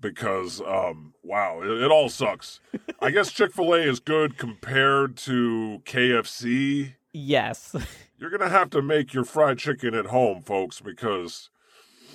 because 0.00 0.60
um 0.62 1.12
wow, 1.22 1.60
it, 1.62 1.82
it 1.82 1.90
all 1.90 2.08
sucks. 2.08 2.60
I 3.00 3.10
guess 3.10 3.30
Chick 3.32 3.52
Fil 3.52 3.74
A 3.74 3.78
is 3.78 4.00
good 4.00 4.38
compared 4.38 5.16
to 5.18 5.82
KFC. 5.84 6.94
Yes. 7.12 7.74
You're 8.18 8.30
gonna 8.30 8.48
have 8.48 8.70
to 8.70 8.80
make 8.82 9.12
your 9.12 9.24
fried 9.24 9.58
chicken 9.58 9.94
at 9.94 10.06
home, 10.06 10.42
folks, 10.42 10.80
because 10.80 11.50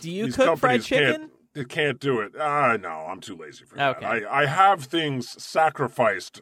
Do 0.01 0.09
you 0.11 0.31
cook 0.31 0.57
fried 0.59 0.81
chicken? 0.83 1.11
can't 1.21 1.31
they 1.53 1.65
can't 1.65 1.99
do 1.99 2.21
it. 2.21 2.31
Ah, 2.39 2.77
no, 2.81 2.89
I'm 2.89 3.19
too 3.19 3.35
lazy 3.35 3.65
for 3.65 3.75
that. 3.75 3.97
Okay. 3.97 4.05
I 4.25 4.41
I 4.41 4.45
have 4.47 4.85
things 4.85 5.29
sacrificed 5.43 6.41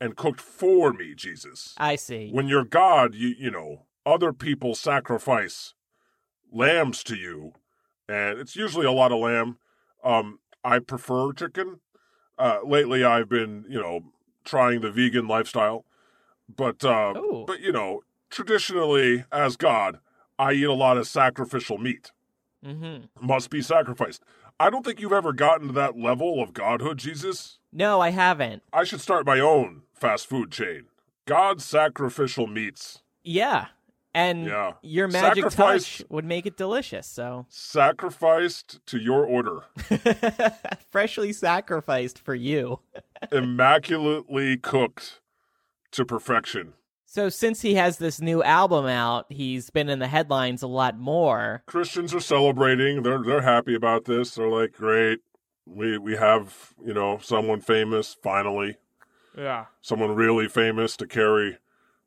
and 0.00 0.16
cooked 0.16 0.40
for 0.40 0.92
me, 0.92 1.14
Jesus. 1.14 1.74
I 1.78 1.96
see. 1.96 2.30
When 2.30 2.48
you're 2.48 2.64
God, 2.64 3.14
you 3.14 3.34
you 3.38 3.50
know 3.50 3.86
other 4.04 4.32
people 4.32 4.74
sacrifice 4.74 5.74
lambs 6.52 7.02
to 7.04 7.16
you, 7.16 7.52
and 8.08 8.38
it's 8.38 8.56
usually 8.56 8.86
a 8.86 8.92
lot 8.92 9.12
of 9.12 9.20
lamb. 9.20 9.58
Um, 10.04 10.40
I 10.64 10.78
prefer 10.78 11.32
chicken. 11.32 11.80
Uh, 12.38 12.58
lately, 12.64 13.04
I've 13.04 13.28
been 13.28 13.64
you 13.68 13.80
know 13.80 14.04
trying 14.44 14.80
the 14.80 14.90
vegan 14.90 15.26
lifestyle, 15.26 15.84
but 16.54 16.84
uh, 16.84 17.14
Ooh. 17.16 17.44
but 17.46 17.60
you 17.60 17.72
know 17.72 18.02
traditionally 18.30 19.24
as 19.32 19.56
God, 19.56 20.00
I 20.38 20.52
eat 20.52 20.64
a 20.64 20.72
lot 20.72 20.98
of 20.98 21.06
sacrificial 21.06 21.78
meat. 21.78 22.12
Mm-hmm. 22.64 23.26
Must 23.26 23.50
be 23.50 23.62
sacrificed. 23.62 24.22
I 24.58 24.70
don't 24.70 24.84
think 24.84 25.00
you've 25.00 25.12
ever 25.12 25.32
gotten 25.32 25.66
to 25.68 25.72
that 25.74 25.98
level 25.98 26.42
of 26.42 26.54
godhood, 26.54 26.98
Jesus. 26.98 27.58
No, 27.72 28.00
I 28.00 28.10
haven't. 28.10 28.62
I 28.72 28.84
should 28.84 29.00
start 29.00 29.26
my 29.26 29.38
own 29.38 29.82
fast 29.94 30.26
food 30.26 30.50
chain. 30.50 30.86
God's 31.26 31.64
sacrificial 31.64 32.46
meats. 32.46 33.02
Yeah. 33.22 33.66
And 34.14 34.46
Yeah. 34.46 34.72
your 34.80 35.08
magic 35.08 35.50
touch 35.50 36.02
would 36.08 36.24
make 36.24 36.46
it 36.46 36.56
delicious. 36.56 37.06
So 37.06 37.44
sacrificed 37.50 38.80
to 38.86 38.98
your 38.98 39.26
order, 39.26 39.64
freshly 40.90 41.34
sacrificed 41.34 42.18
for 42.18 42.34
you. 42.34 42.80
immaculately 43.32 44.56
cooked 44.56 45.20
to 45.90 46.06
perfection. 46.06 46.72
So 47.16 47.30
since 47.30 47.62
he 47.62 47.76
has 47.76 47.96
this 47.96 48.20
new 48.20 48.42
album 48.42 48.84
out, 48.84 49.24
he's 49.30 49.70
been 49.70 49.88
in 49.88 50.00
the 50.00 50.06
headlines 50.06 50.62
a 50.62 50.66
lot 50.66 50.98
more. 50.98 51.62
Christians 51.64 52.12
are 52.12 52.20
celebrating. 52.20 53.02
They're 53.04 53.22
they're 53.22 53.40
happy 53.40 53.74
about 53.74 54.04
this. 54.04 54.34
They're 54.34 54.50
like, 54.50 54.74
great, 54.74 55.20
we 55.64 55.96
we 55.96 56.16
have 56.16 56.74
you 56.84 56.92
know 56.92 57.16
someone 57.22 57.62
famous 57.62 58.14
finally, 58.22 58.76
Yeah. 59.34 59.64
someone 59.80 60.14
really 60.14 60.46
famous 60.46 60.94
to 60.98 61.06
carry 61.06 61.56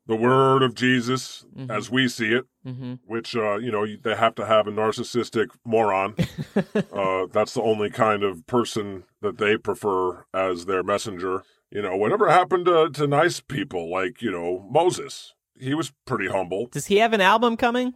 the 0.06 0.14
word 0.14 0.62
of 0.62 0.76
Jesus 0.76 1.44
Mhm. 1.58 1.76
as 1.76 1.90
we 1.90 2.06
see 2.06 2.32
it. 2.32 2.44
Mm-hmm. 2.64 2.94
Which 3.04 3.34
uh, 3.34 3.56
you 3.56 3.72
know 3.72 3.84
they 3.84 4.14
have 4.14 4.36
to 4.36 4.46
have 4.46 4.68
a 4.68 4.70
narcissistic 4.70 5.48
moron. 5.64 6.14
uh, 6.92 7.26
that's 7.32 7.54
the 7.54 7.62
only 7.62 7.90
kind 7.90 8.22
of 8.22 8.46
person 8.46 9.02
that 9.22 9.38
they 9.38 9.56
prefer 9.56 10.24
as 10.32 10.66
their 10.66 10.84
messenger. 10.84 11.42
You 11.70 11.82
know, 11.82 11.96
whatever 11.96 12.28
happened 12.30 12.66
to, 12.66 12.90
to 12.90 13.06
nice 13.06 13.40
people 13.40 13.90
like, 13.90 14.20
you 14.22 14.30
know, 14.30 14.66
Moses? 14.70 15.34
he 15.60 15.74
was 15.74 15.92
pretty 16.06 16.28
humble. 16.28 16.66
Does 16.66 16.86
he 16.86 16.96
have 16.96 17.12
an 17.12 17.20
album 17.20 17.56
coming? 17.56 17.94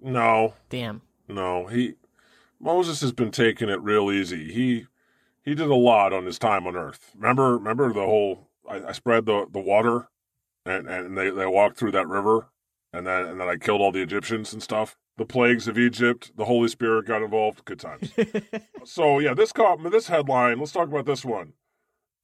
No, 0.00 0.54
Damn. 0.70 1.02
no, 1.28 1.66
he 1.66 1.94
Moses 2.60 3.00
has 3.00 3.12
been 3.12 3.30
taking 3.30 3.68
it 3.68 3.80
real 3.82 4.10
easy. 4.10 4.52
He 4.52 4.86
he 5.44 5.54
did 5.54 5.68
a 5.68 5.74
lot 5.74 6.12
on 6.12 6.24
his 6.24 6.38
time 6.38 6.66
on 6.66 6.76
Earth. 6.76 7.12
Remember, 7.16 7.54
remember 7.54 7.92
the 7.92 8.04
whole 8.04 8.48
I, 8.68 8.88
I 8.88 8.92
spread 8.92 9.26
the 9.26 9.46
the 9.50 9.60
water, 9.60 10.08
and 10.64 10.88
and 10.88 11.16
they 11.16 11.30
they 11.30 11.46
walked 11.46 11.76
through 11.76 11.92
that 11.92 12.08
river, 12.08 12.48
and 12.92 13.06
then 13.06 13.26
and 13.26 13.40
then 13.40 13.48
I 13.48 13.56
killed 13.56 13.80
all 13.80 13.92
the 13.92 14.02
Egyptians 14.02 14.52
and 14.52 14.62
stuff. 14.62 14.96
The 15.16 15.26
plagues 15.26 15.66
of 15.66 15.76
Egypt, 15.76 16.30
the 16.36 16.44
Holy 16.44 16.68
Spirit 16.68 17.06
got 17.06 17.22
involved. 17.22 17.64
Good 17.64 17.80
times. 17.80 18.12
so 18.84 19.18
yeah, 19.18 19.34
this 19.34 19.52
cop, 19.52 19.80
this 19.90 20.06
headline. 20.06 20.60
Let's 20.60 20.72
talk 20.72 20.88
about 20.88 21.06
this 21.06 21.24
one. 21.24 21.54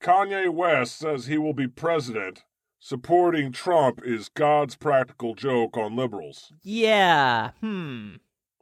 Kanye 0.01 0.49
West 0.49 0.97
says 0.97 1.25
he 1.25 1.37
will 1.37 1.53
be 1.53 1.67
president. 1.67 2.43
Supporting 2.79 3.51
Trump 3.51 4.01
is 4.03 4.29
God's 4.29 4.75
practical 4.75 5.33
joke 5.33 5.75
on 5.77 5.95
liberals. 5.95 6.53
yeah. 6.63 7.51
Hmm. 7.61 8.15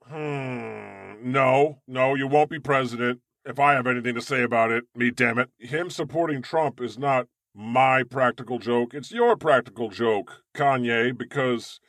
Hmm. 0.08 1.32
No, 1.32 1.80
no, 1.88 2.16
you 2.16 2.28
won't 2.28 2.50
be 2.50 2.60
president. 2.60 3.20
If 3.46 3.60
I 3.60 3.74
have 3.74 3.88
anything 3.88 4.16
to 4.16 4.22
say 4.22 4.42
about 4.44 4.72
it, 4.72 4.86
me 4.96 5.12
damn 5.12 5.40
it. 5.40 5.50
Him 5.58 5.90
supporting 5.90 6.42
Trump 6.42 6.80
is 6.82 6.98
not 6.98 7.28
my 7.54 8.04
practical 8.04 8.60
joke. 8.60 8.94
It's 8.94 9.12
your 9.12 9.36
practical 9.36 9.90
joke, 9.90 10.44
Kanye, 10.56 11.18
because 11.18 11.80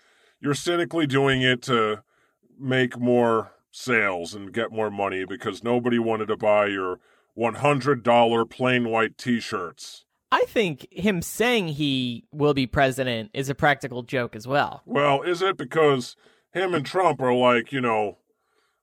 you're 0.41 0.55
cynically 0.55 1.07
doing 1.07 1.43
it 1.43 1.63
to 1.63 2.03
make 2.59 2.99
more 2.99 3.53
sales 3.71 4.35
and 4.35 4.53
get 4.53 4.71
more 4.73 4.91
money 4.91 5.25
because 5.25 5.65
nobody 5.65 5.99
wanted 5.99 6.27
to 6.27 6.37
buy 6.37 6.67
your 6.67 7.01
$100 7.37 8.51
plain 8.51 8.89
white 8.91 9.17
t 9.19 9.41
shirts. 9.41 10.05
I 10.33 10.45
think 10.47 10.87
him 10.91 11.23
saying 11.23 11.69
he 11.69 12.25
will 12.33 12.55
be 12.55 12.67
president 12.67 13.31
is 13.35 13.49
a 13.49 13.55
practical 13.55 14.03
joke 14.03 14.35
as 14.35 14.47
well. 14.49 14.83
Well, 14.85 15.23
is 15.23 15.41
it 15.43 15.57
because 15.57 16.17
him 16.53 16.75
and 16.75 16.85
Trump 16.85 17.21
are 17.21 17.33
like, 17.35 17.73
you 17.73 17.81
know, 17.81 18.19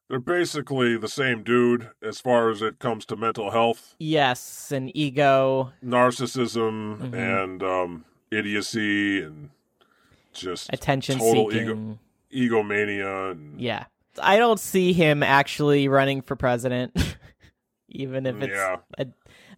they're 0.09 0.19
basically 0.19 0.97
the 0.97 1.07
same 1.09 1.43
dude 1.43 1.89
as 2.01 2.19
far 2.21 2.49
as 2.49 2.61
it 2.61 2.79
comes 2.79 3.05
to 3.07 3.15
mental 3.17 3.51
health, 3.51 3.95
Yes, 3.99 4.71
and 4.71 4.95
ego, 4.95 5.71
narcissism, 5.83 6.99
Mhm. 7.11 7.13
and 7.43 7.63
um, 7.63 8.05
idiocy, 8.29 9.21
and 9.21 9.49
just 10.33 10.69
attention 10.73 11.19
total 11.19 11.49
seeking. 11.51 11.97
ego 12.31 12.57
egomania. 12.57 13.31
And, 13.31 13.59
Yeah. 13.59 13.85
I 14.21 14.37
don't 14.37 14.59
see 14.59 14.91
him 14.91 15.23
actually 15.23 15.87
running 15.87 16.21
for 16.21 16.35
president, 16.35 16.91
even 17.91 18.25
if 18.25 18.41
it's 18.41 18.53
Yeah. 18.53 18.77
a, 18.97 19.07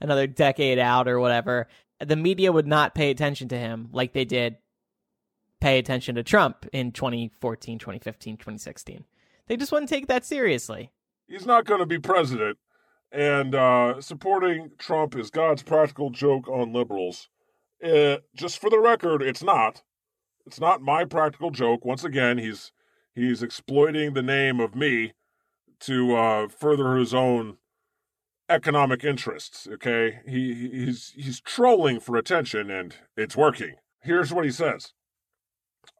another 0.01 0.27
decade 0.27 0.79
out 0.79 1.07
or 1.07 1.19
whatever. 1.19 1.67
The 1.99 2.15
media 2.15 2.51
would 2.51 2.67
not 2.67 2.95
pay 2.95 3.09
attention 3.11 3.47
to 3.49 3.57
him 3.57 3.89
like 3.91 4.13
they 4.13 4.25
did 4.25 4.57
pay 5.61 5.79
attention 5.79 6.15
to 6.15 6.23
Trump 6.23 6.65
in 6.73 6.91
2014, 6.91 7.79
2015, 7.79 8.37
2016. 8.37 9.05
They 9.47 9.55
just 9.57 9.71
wouldn't 9.71 9.89
take 9.89 10.07
that 10.07 10.25
seriously. 10.25 10.91
He's 11.27 11.45
not 11.45 11.65
going 11.65 11.79
to 11.79 11.85
be 11.85 11.99
president, 11.99 12.57
and 13.11 13.55
uh, 13.55 14.01
supporting 14.01 14.71
Trump 14.77 15.15
is 15.15 15.29
God's 15.29 15.63
practical 15.63 16.09
joke 16.09 16.47
on 16.49 16.73
liberals. 16.73 17.29
Uh, 17.83 18.17
just 18.35 18.59
for 18.59 18.69
the 18.69 18.79
record, 18.79 19.21
it's 19.21 19.43
not. 19.43 19.83
It's 20.45 20.59
not 20.59 20.81
my 20.81 21.05
practical 21.05 21.49
joke. 21.51 21.85
Once 21.85 22.03
again, 22.03 22.37
he's 22.37 22.71
he's 23.15 23.41
exploiting 23.41 24.13
the 24.13 24.21
name 24.23 24.59
of 24.59 24.75
me 24.75 25.13
to 25.81 26.15
uh, 26.15 26.47
further 26.49 26.95
his 26.97 27.13
own 27.13 27.57
economic 28.49 29.03
interests. 29.03 29.67
Okay, 29.71 30.19
he 30.25 30.69
he's 30.69 31.13
he's 31.15 31.39
trolling 31.41 31.99
for 31.99 32.17
attention, 32.17 32.69
and 32.69 32.95
it's 33.15 33.37
working. 33.37 33.75
Here's 34.01 34.33
what 34.33 34.45
he 34.45 34.51
says: 34.51 34.93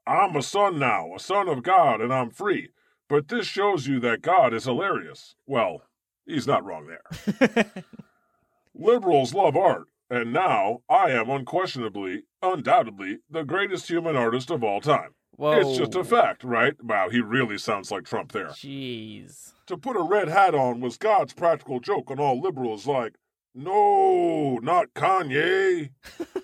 "I'm 0.06 0.36
a 0.36 0.44
son 0.44 0.80
now, 0.80 1.14
a 1.16 1.20
son 1.20 1.48
of 1.48 1.64
God, 1.64 2.02
and 2.02 2.14
I'm 2.14 2.32
free." 2.32 2.70
But 3.10 3.28
this 3.28 3.46
shows 3.46 3.86
you 3.86 4.00
that 4.00 4.22
God 4.22 4.54
is 4.54 4.64
hilarious. 4.64 5.36
Well, 5.46 5.84
he's 6.26 6.48
not 6.48 6.64
wrong 6.64 6.88
there. 6.88 7.66
Liberals 8.74 9.34
love 9.34 9.56
art, 9.56 9.88
and 10.10 10.34
now 10.34 10.80
I 10.90 11.12
am 11.12 11.30
unquestionably, 11.30 12.24
undoubtedly, 12.42 13.20
the 13.30 13.44
greatest 13.44 13.90
human 13.90 14.16
artist 14.16 14.50
of 14.50 14.64
all 14.64 14.82
time. 14.82 15.16
Whoa. 15.36 15.60
It's 15.60 15.78
just 15.78 15.96
a 15.96 16.04
fact, 16.04 16.44
right? 16.44 16.74
Wow, 16.84 17.10
he 17.10 17.20
really 17.20 17.58
sounds 17.58 17.92
like 17.92 18.06
Trump 18.06 18.32
there. 18.32 18.48
Jeez. 18.48 19.54
To 19.68 19.78
put 19.78 19.96
a 19.96 20.02
red 20.02 20.28
hat 20.28 20.54
on 20.54 20.80
was 20.80 20.98
God's 20.98 21.34
practical 21.34 21.80
joke 21.80 22.12
on 22.12 22.20
all 22.20 22.40
liberals 22.40 22.86
like, 22.86 23.16
no, 23.56 24.58
not 24.62 24.94
Kanye. 24.94 25.90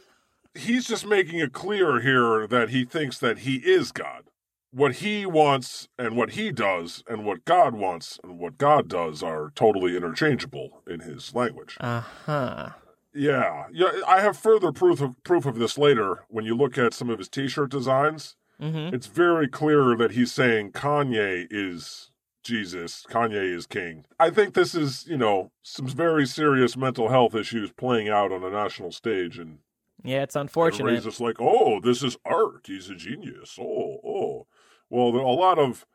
He's 0.56 0.88
just 0.88 1.06
making 1.06 1.40
it 1.40 1.54
clear 1.54 2.02
here 2.02 2.48
that 2.48 2.70
he 2.70 2.84
thinks 2.84 3.20
that 3.20 3.40
he 3.40 3.58
is 3.58 3.92
God. 3.92 4.26
What 4.72 4.96
he 4.96 5.26
wants 5.26 5.88
and 5.98 6.16
what 6.16 6.32
he 6.32 6.52
does 6.52 7.04
and 7.08 7.26
what 7.26 7.46
God 7.46 7.74
wants 7.74 8.20
and 8.24 8.38
what 8.38 8.58
God 8.58 8.88
does 8.88 9.24
are 9.24 9.52
totally 9.56 9.96
interchangeable 9.96 10.82
in 10.88 11.00
his 11.00 11.34
language. 11.34 11.78
Uh 11.80 12.02
huh. 12.26 12.70
Yeah, 13.14 13.66
yeah. 13.72 14.02
I 14.08 14.22
have 14.22 14.38
further 14.38 14.72
proof 14.72 15.02
of 15.02 15.22
proof 15.24 15.46
of 15.46 15.58
this 15.58 15.78
later 15.78 16.26
when 16.28 16.46
you 16.46 16.56
look 16.56 16.78
at 16.78 16.94
some 16.94 17.10
of 17.10 17.18
his 17.18 17.30
T-shirt 17.30 17.72
designs. 17.72 18.36
Mm-hmm. 18.62 18.94
It's 18.94 19.08
very 19.08 19.48
clear 19.48 19.96
that 19.96 20.12
he's 20.12 20.32
saying 20.32 20.72
Kanye 20.74 21.48
is 21.50 22.12
Jesus, 22.44 23.06
Kanye 23.10 23.54
is 23.56 23.66
king. 23.66 24.06
I 24.20 24.30
think 24.30 24.54
this 24.54 24.74
is, 24.76 25.06
you 25.08 25.18
know, 25.18 25.52
some 25.62 25.88
very 25.88 26.26
serious 26.26 26.76
mental 26.76 27.10
health 27.10 27.36
issues 27.36 27.72
playing 27.72 28.10
out 28.10 28.32
on 28.32 28.44
a 28.44 28.50
national 28.50 28.92
stage, 28.92 29.38
and 29.38 29.60
Yeah, 30.04 30.24
it's 30.24 30.36
everybody's 30.36 30.50
unfortunate. 30.76 31.04
just 31.04 31.22
like, 31.22 31.36
"Oh, 31.40 31.80
this 31.80 32.02
is 32.04 32.18
art. 32.26 32.66
He's 32.66 32.90
a 32.90 32.96
genius." 32.96 33.58
Oh, 33.60 34.00
oh. 34.06 34.48
Well, 34.90 35.10
a 35.10 35.36
lot 35.36 35.60
of 35.60 35.86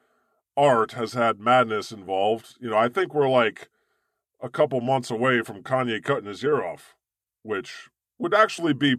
art 0.56 0.92
has 0.92 1.14
had 1.14 1.40
madness 1.40 1.90
involved. 1.90 2.54
You 2.60 2.70
know, 2.70 2.76
I 2.76 2.88
think 2.88 3.12
we're 3.14 3.28
like 3.28 3.68
a 4.40 4.48
couple 4.48 4.80
months 4.80 5.10
away 5.10 5.40
from 5.42 5.62
Kanye 5.62 6.02
cutting 6.02 6.26
his 6.28 6.44
ear 6.44 6.62
off, 6.62 6.94
which 7.42 7.88
would 8.18 8.34
actually 8.34 8.74
be 8.74 8.96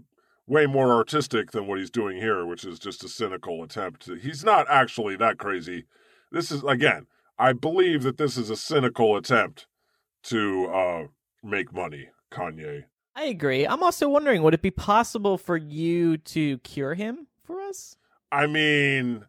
way 0.48 0.66
more 0.66 0.94
artistic 0.94 1.52
than 1.52 1.68
what 1.68 1.80
he's 1.80 1.90
doing 1.90 2.18
here, 2.18 2.46
which 2.46 2.64
is 2.66 2.80
just 2.80 3.04
a 3.04 3.10
cynical 3.10 3.64
attempt. 3.64 4.06
To, 4.06 4.16
he's 4.16 4.44
not 4.44 4.68
actually 4.70 5.16
that 5.18 5.38
crazy. 5.38 5.86
This 6.32 6.52
is 6.52 6.64
again, 6.64 7.08
I 7.38 7.54
believe 7.54 8.04
that 8.04 8.18
this 8.18 8.38
is 8.38 8.50
a 8.50 8.56
cynical 8.56 9.16
attempt 9.16 9.68
to 10.24 10.68
uh, 10.68 11.04
make 11.44 11.74
money. 11.74 12.10
Kanye. 12.32 12.84
I 13.16 13.26
agree. 13.26 13.66
I'm 13.66 13.82
also 13.82 14.10
wondering 14.10 14.44
would 14.44 14.54
it 14.54 14.62
be 14.62 14.72
possible 14.72 15.38
for 15.38 15.58
you 15.58 16.18
to 16.18 16.58
cure 16.60 16.96
him 16.96 17.28
for 17.44 17.62
us? 17.62 17.96
I 18.32 18.48
mean, 18.48 19.26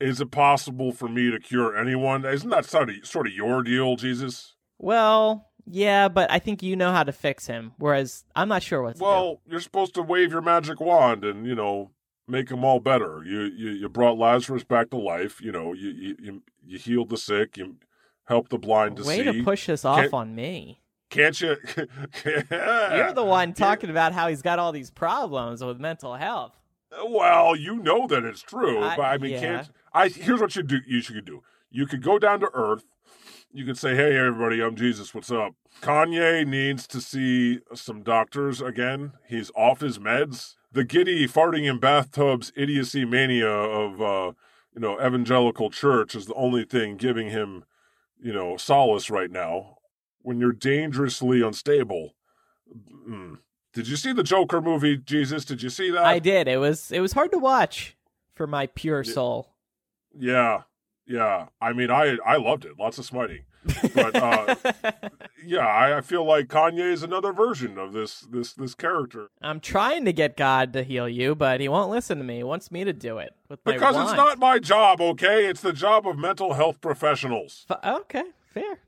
is 0.00 0.20
it 0.20 0.30
possible 0.30 0.92
for 0.92 1.08
me 1.08 1.30
to 1.30 1.38
cure 1.38 1.76
anyone? 1.76 2.24
Isn't 2.24 2.50
that 2.50 2.64
sort 2.64 2.88
of, 2.88 2.96
sort 3.02 3.26
of 3.26 3.32
your 3.32 3.62
deal, 3.62 3.96
Jesus? 3.96 4.54
Well, 4.78 5.47
yeah, 5.70 6.08
but 6.08 6.30
I 6.30 6.38
think 6.38 6.62
you 6.62 6.76
know 6.76 6.92
how 6.92 7.02
to 7.04 7.12
fix 7.12 7.46
him, 7.46 7.72
whereas 7.78 8.24
I'm 8.36 8.48
not 8.48 8.62
sure 8.62 8.82
what. 8.82 8.98
Well, 8.98 9.40
you're 9.46 9.60
supposed 9.60 9.94
to 9.94 10.02
wave 10.02 10.32
your 10.32 10.40
magic 10.42 10.80
wand 10.80 11.24
and 11.24 11.46
you 11.46 11.54
know 11.54 11.90
make 12.26 12.48
them 12.48 12.64
all 12.64 12.80
better. 12.80 13.22
You 13.24 13.42
you, 13.42 13.70
you 13.70 13.88
brought 13.88 14.18
Lazarus 14.18 14.64
back 14.64 14.90
to 14.90 14.96
life. 14.96 15.40
You 15.40 15.52
know 15.52 15.72
you 15.72 15.90
you 16.18 16.42
you, 16.64 16.78
healed 16.78 17.10
the 17.10 17.16
sick. 17.16 17.56
You 17.56 17.76
helped 18.24 18.50
the 18.50 18.58
blind 18.58 18.96
to 18.98 19.04
Way 19.04 19.18
see. 19.18 19.24
to 19.38 19.42
push 19.44 19.66
this 19.66 19.84
off 19.84 20.00
Can't- 20.00 20.14
on 20.14 20.34
me. 20.34 20.80
Can't 21.10 21.40
you? 21.40 21.56
You're 22.24 23.12
the 23.14 23.24
one 23.24 23.54
talking 23.54 23.88
about 23.88 24.12
how 24.12 24.28
he's 24.28 24.42
got 24.42 24.58
all 24.58 24.72
these 24.72 24.90
problems 24.90 25.64
with 25.64 25.80
mental 25.80 26.16
health. 26.16 26.52
Well, 27.06 27.56
you 27.56 27.76
know 27.78 28.06
that 28.06 28.24
it's 28.24 28.42
true, 28.42 28.82
I- 28.82 28.96
but 28.96 29.02
I 29.02 29.18
mean, 29.18 29.32
yeah. 29.32 29.40
can't 29.40 29.70
I? 29.92 30.08
Here's 30.08 30.40
what 30.40 30.54
you 30.56 30.62
do. 30.62 30.80
You 30.86 31.00
should 31.00 31.24
do. 31.24 31.42
You 31.70 31.86
could 31.86 32.02
go 32.02 32.18
down 32.18 32.40
to 32.40 32.50
Earth. 32.52 32.84
You 33.52 33.64
can 33.64 33.74
say, 33.74 33.94
"Hey, 33.94 34.16
everybody, 34.16 34.62
I'm 34.62 34.76
Jesus. 34.76 35.14
What's 35.14 35.30
up?" 35.30 35.54
Kanye 35.80 36.46
needs 36.46 36.86
to 36.88 37.00
see 37.00 37.60
some 37.74 38.02
doctors 38.02 38.60
again. 38.60 39.12
He's 39.26 39.50
off 39.54 39.80
his 39.80 39.98
meds. 39.98 40.56
The 40.72 40.84
giddy 40.84 41.26
farting 41.26 41.68
in 41.68 41.78
bathtubs 41.78 42.52
idiocy 42.56 43.04
mania 43.04 43.48
of 43.48 44.00
uh, 44.02 44.32
you 44.74 44.80
know 44.80 45.00
evangelical 45.00 45.70
church 45.70 46.14
is 46.14 46.26
the 46.26 46.34
only 46.34 46.64
thing 46.64 46.96
giving 46.96 47.30
him 47.30 47.64
you 48.20 48.32
know 48.32 48.56
solace 48.56 49.10
right 49.10 49.30
now. 49.30 49.78
When 50.22 50.40
you're 50.40 50.52
dangerously 50.52 51.40
unstable. 51.40 52.14
Mm. 53.08 53.38
Did 53.72 53.88
you 53.88 53.96
see 53.96 54.12
the 54.12 54.22
Joker 54.22 54.60
movie, 54.60 54.96
Jesus? 54.96 55.44
Did 55.44 55.62
you 55.62 55.70
see 55.70 55.90
that? 55.90 56.04
I 56.04 56.18
did. 56.18 56.48
It 56.48 56.58
was 56.58 56.90
it 56.90 57.00
was 57.00 57.12
hard 57.12 57.32
to 57.32 57.38
watch 57.38 57.96
for 58.34 58.46
my 58.46 58.66
pure 58.66 59.04
soul. 59.04 59.54
Yeah, 60.18 60.62
yeah. 61.08 61.46
I 61.60 61.72
mean, 61.72 61.90
I 61.90 62.18
I 62.24 62.36
loved 62.36 62.64
it. 62.64 62.72
Lots 62.78 62.98
of 62.98 63.04
smiting. 63.04 63.42
But 63.94 64.14
uh, 64.16 64.54
yeah, 65.44 65.66
I, 65.66 65.98
I 65.98 66.00
feel 66.00 66.24
like 66.24 66.46
Kanye 66.46 66.90
is 66.92 67.02
another 67.02 67.32
version 67.32 67.76
of 67.78 67.92
this 67.92 68.20
this 68.20 68.52
this 68.54 68.74
character 68.74 69.28
I'm 69.42 69.60
trying 69.60 70.04
to 70.06 70.12
get 70.12 70.36
God 70.36 70.72
to 70.74 70.82
heal 70.82 71.08
you, 71.08 71.34
but 71.34 71.60
he 71.60 71.68
won't 71.68 71.90
listen 71.90 72.18
to 72.18 72.24
me. 72.24 72.36
He 72.38 72.42
wants 72.44 72.70
me 72.70 72.84
to 72.84 72.92
do 72.92 73.18
it 73.18 73.34
with 73.48 73.60
my 73.66 73.72
because 73.72 73.96
it's 73.96 74.16
not 74.16 74.38
my 74.38 74.58
job. 74.58 75.00
Okay, 75.00 75.46
it's 75.46 75.60
the 75.60 75.72
job 75.72 76.06
of 76.06 76.16
mental 76.16 76.54
health 76.54 76.80
professionals. 76.80 77.66
F- 77.70 77.84
okay, 77.84 78.24
fair. 78.54 78.78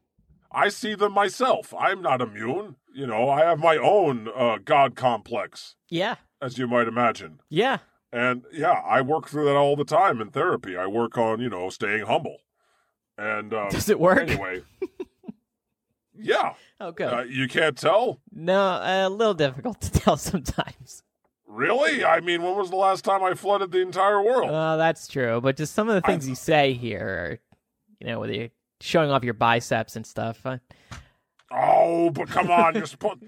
I 0.52 0.68
see 0.68 0.94
them 0.94 1.12
myself. 1.12 1.74
I'm 1.78 2.00
not 2.02 2.20
immune. 2.20 2.76
You 2.94 3.06
know, 3.06 3.28
I 3.28 3.40
have 3.44 3.58
my 3.60 3.76
own 3.76 4.28
uh, 4.34 4.58
God 4.64 4.96
complex, 4.96 5.76
Yeah, 5.90 6.16
as 6.42 6.58
you 6.58 6.66
might 6.66 6.88
imagine. 6.88 7.40
yeah. 7.48 7.78
And 8.12 8.44
yeah, 8.52 8.72
I 8.72 9.00
work 9.02 9.28
through 9.28 9.44
that 9.46 9.56
all 9.56 9.76
the 9.76 9.84
time 9.84 10.20
in 10.20 10.30
therapy. 10.30 10.76
I 10.76 10.86
work 10.86 11.16
on, 11.16 11.40
you 11.40 11.48
know, 11.48 11.70
staying 11.70 12.06
humble. 12.06 12.38
And 13.16 13.52
um, 13.54 13.68
Does 13.70 13.88
it 13.88 14.00
work? 14.00 14.18
anyway, 14.18 14.62
yeah, 16.18 16.54
Oh, 16.80 16.90
good. 16.92 17.12
uh, 17.12 17.22
you 17.22 17.48
can't 17.48 17.76
tell. 17.76 18.20
no, 18.32 18.80
a 18.82 19.08
little 19.08 19.34
difficult 19.34 19.80
to 19.82 19.90
tell 20.00 20.16
sometimes. 20.16 21.02
Really? 21.46 22.04
I 22.04 22.20
mean, 22.20 22.42
when 22.42 22.56
was 22.56 22.70
the 22.70 22.76
last 22.76 23.04
time 23.04 23.22
I 23.22 23.34
flooded 23.34 23.72
the 23.72 23.80
entire 23.80 24.22
world? 24.22 24.50
Uh, 24.50 24.76
that's 24.76 25.08
true, 25.08 25.40
but 25.40 25.56
just 25.56 25.74
some 25.74 25.88
of 25.88 25.94
the 25.94 26.00
things 26.00 26.28
you 26.28 26.34
say 26.34 26.72
here, 26.74 27.00
are, 27.00 27.38
you 28.00 28.06
know, 28.06 28.20
whether 28.20 28.32
you're 28.32 28.48
showing 28.80 29.10
off 29.10 29.24
your 29.24 29.34
biceps 29.34 29.96
and 29.96 30.06
stuff. 30.06 30.44
Uh, 30.46 30.58
oh, 31.50 32.10
but 32.10 32.28
come 32.28 32.50
on, 32.50 32.74
you're 32.76 32.86
supposed. 32.86 33.20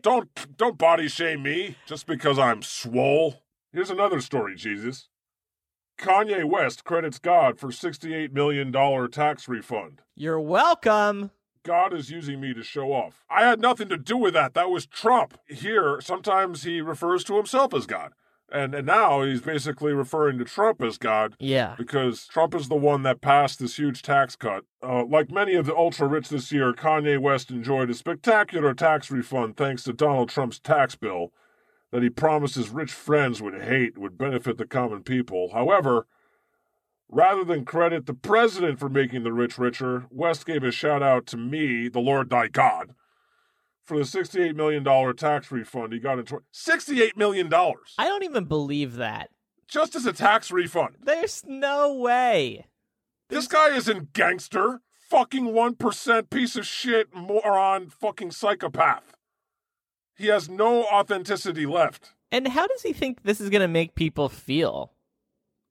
Don't 0.00 0.28
don't 0.56 0.76
body 0.78 1.08
shame 1.08 1.42
me 1.42 1.76
just 1.86 2.06
because 2.06 2.38
I'm 2.38 2.62
swole. 2.62 3.42
Here's 3.74 3.90
another 3.90 4.20
story, 4.20 4.54
Jesus. 4.54 5.08
Kanye 5.98 6.44
West 6.44 6.84
credits 6.84 7.18
God 7.18 7.58
for 7.58 7.68
$68 7.70 8.32
million 8.32 8.72
tax 9.10 9.48
refund. 9.48 10.00
you're 10.14 10.40
welcome. 10.40 11.32
God 11.64 11.92
is 11.92 12.08
using 12.10 12.40
me 12.40 12.54
to 12.54 12.62
show 12.62 12.92
off. 12.92 13.24
I 13.28 13.44
had 13.44 13.58
nothing 13.58 13.88
to 13.88 13.96
do 13.96 14.16
with 14.16 14.34
that. 14.34 14.54
That 14.54 14.70
was 14.70 14.86
Trump. 14.86 15.38
Here, 15.48 15.98
sometimes 16.00 16.62
he 16.62 16.80
refers 16.80 17.24
to 17.24 17.36
himself 17.36 17.74
as 17.74 17.86
God. 17.86 18.12
And, 18.52 18.74
and 18.76 18.86
now 18.86 19.22
he's 19.22 19.40
basically 19.40 19.92
referring 19.92 20.38
to 20.38 20.44
Trump 20.44 20.80
as 20.82 20.96
God 20.98 21.34
Yeah. 21.40 21.74
because 21.76 22.26
Trump 22.28 22.54
is 22.54 22.68
the 22.68 22.76
one 22.76 23.02
that 23.02 23.20
passed 23.22 23.58
this 23.58 23.76
huge 23.76 24.02
tax 24.02 24.36
cut. 24.36 24.64
Uh, 24.82 25.04
like 25.04 25.32
many 25.32 25.54
of 25.54 25.66
the 25.66 25.74
ultra 25.74 26.06
rich 26.06 26.28
this 26.28 26.52
year, 26.52 26.72
Kanye 26.74 27.18
West 27.18 27.50
enjoyed 27.50 27.90
a 27.90 27.94
spectacular 27.94 28.72
tax 28.74 29.10
refund 29.10 29.56
thanks 29.56 29.82
to 29.84 29.92
Donald 29.92 30.28
Trump's 30.28 30.60
tax 30.60 30.94
bill 30.94 31.32
that 31.94 32.02
he 32.02 32.10
promised 32.10 32.56
his 32.56 32.70
rich 32.70 32.90
friends 32.90 33.40
would 33.40 33.54
hate 33.54 33.96
would 33.96 34.18
benefit 34.18 34.58
the 34.58 34.66
common 34.66 35.04
people. 35.04 35.50
However, 35.52 36.08
rather 37.08 37.44
than 37.44 37.64
credit 37.64 38.06
the 38.06 38.14
president 38.14 38.80
for 38.80 38.88
making 38.88 39.22
the 39.22 39.32
rich 39.32 39.58
richer, 39.58 40.06
West 40.10 40.44
gave 40.44 40.64
a 40.64 40.72
shout 40.72 41.04
out 41.04 41.24
to 41.26 41.36
me, 41.36 41.86
the 41.86 42.00
Lord 42.00 42.30
thy 42.30 42.48
God, 42.48 42.96
for 43.84 43.96
the 43.96 44.02
$68 44.02 44.56
million 44.56 44.82
tax 45.14 45.52
refund 45.52 45.92
he 45.92 46.00
got 46.00 46.18
in. 46.18 46.24
Tw- 46.24 46.42
$68 46.52 47.16
million! 47.16 47.48
I 47.54 48.08
don't 48.08 48.24
even 48.24 48.46
believe 48.46 48.96
that. 48.96 49.30
Just 49.68 49.94
as 49.94 50.04
a 50.04 50.12
tax 50.12 50.50
refund. 50.50 50.96
There's 51.00 51.44
no 51.46 51.94
way. 51.94 52.66
This 53.28 53.46
guy 53.46 53.68
isn't 53.68 54.12
gangster. 54.12 54.80
Fucking 55.10 55.46
1% 55.46 56.30
piece 56.30 56.56
of 56.56 56.66
shit, 56.66 57.14
moron, 57.14 57.88
fucking 57.88 58.32
psychopath. 58.32 59.14
He 60.16 60.26
has 60.28 60.48
no 60.48 60.84
authenticity 60.84 61.66
left. 61.66 62.12
And 62.30 62.48
how 62.48 62.66
does 62.66 62.82
he 62.82 62.92
think 62.92 63.22
this 63.22 63.40
is 63.40 63.50
going 63.50 63.62
to 63.62 63.68
make 63.68 63.94
people 63.94 64.28
feel? 64.28 64.92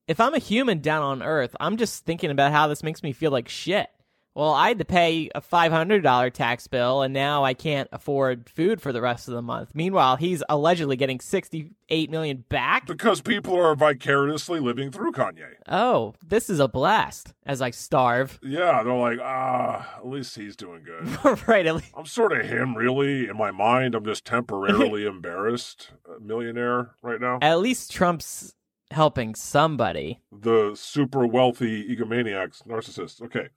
If 0.08 0.20
I'm 0.20 0.34
a 0.34 0.40
human 0.40 0.80
down 0.80 1.02
on 1.02 1.24
Earth, 1.24 1.56
I'm 1.60 1.78
just 1.78 2.06
thinking 2.06 2.30
about 2.30 2.52
how 2.52 2.68
this 2.68 2.84
makes 2.84 3.04
me 3.04 3.14
feel 3.14 3.32
like 3.32 3.48
shit. 3.48 3.90
Well, 4.36 4.52
I 4.52 4.70
had 4.70 4.80
to 4.80 4.86
pay 4.86 5.30
a 5.36 5.42
$500 5.42 6.34
tax 6.34 6.68
bill, 6.68 7.04
and 7.04 7.14
now 7.14 7.44
I 7.44 7.54
can't 7.54 7.88
afford 7.92 8.50
food 8.50 8.82
for 8.82 8.92
the 8.92 9.02
rest 9.02 9.28
of 9.28 9.36
the 9.36 9.44
month. 9.44 9.72
Meanwhile, 9.76 10.16
he's 10.16 10.44
allegedly 10.50 10.96
getting 10.96 11.20
68 11.20 12.10
million 12.10 12.44
back. 12.50 12.88
Because 12.88 13.22
people 13.22 13.56
are 13.56 13.76
vicariously 13.76 14.60
living 14.60 14.92
through 14.92 15.12
Kanye. 15.12 15.54
Oh, 15.68 16.16
this 16.26 16.50
is 16.50 16.60
a 16.60 16.68
blast. 16.68 17.34
As 17.46 17.62
I 17.62 17.70
starve. 17.72 18.40
Yeah, 18.42 18.82
they're 18.84 18.94
like, 18.94 19.20
ah, 19.22 19.98
at 19.98 20.08
least 20.08 20.36
he's 20.36 20.56
doing 20.56 20.84
good. 20.84 21.08
right. 21.48 21.66
at 21.66 21.76
le- 21.76 21.82
I'm 21.96 22.06
sort 22.06 22.32
of 22.32 22.46
him, 22.48 22.76
really. 22.76 23.28
In 23.28 23.38
my 23.38 23.52
mind, 23.52 23.94
I'm 23.94 24.06
just 24.06 24.26
temporarily 24.26 25.06
embarrassed 25.08 25.92
uh, 26.10 26.14
millionaire 26.20 26.92
right 27.02 27.22
now. 27.22 27.38
At 27.42 27.60
least 27.60 27.92
Trump's 27.92 28.56
helping 28.92 29.36
somebody. 29.36 30.22
The 30.32 30.72
super 30.76 31.28
wealthy 31.28 31.96
egomaniacs, 31.96 32.66
narcissists. 32.66 33.22
Okay. 33.22 33.50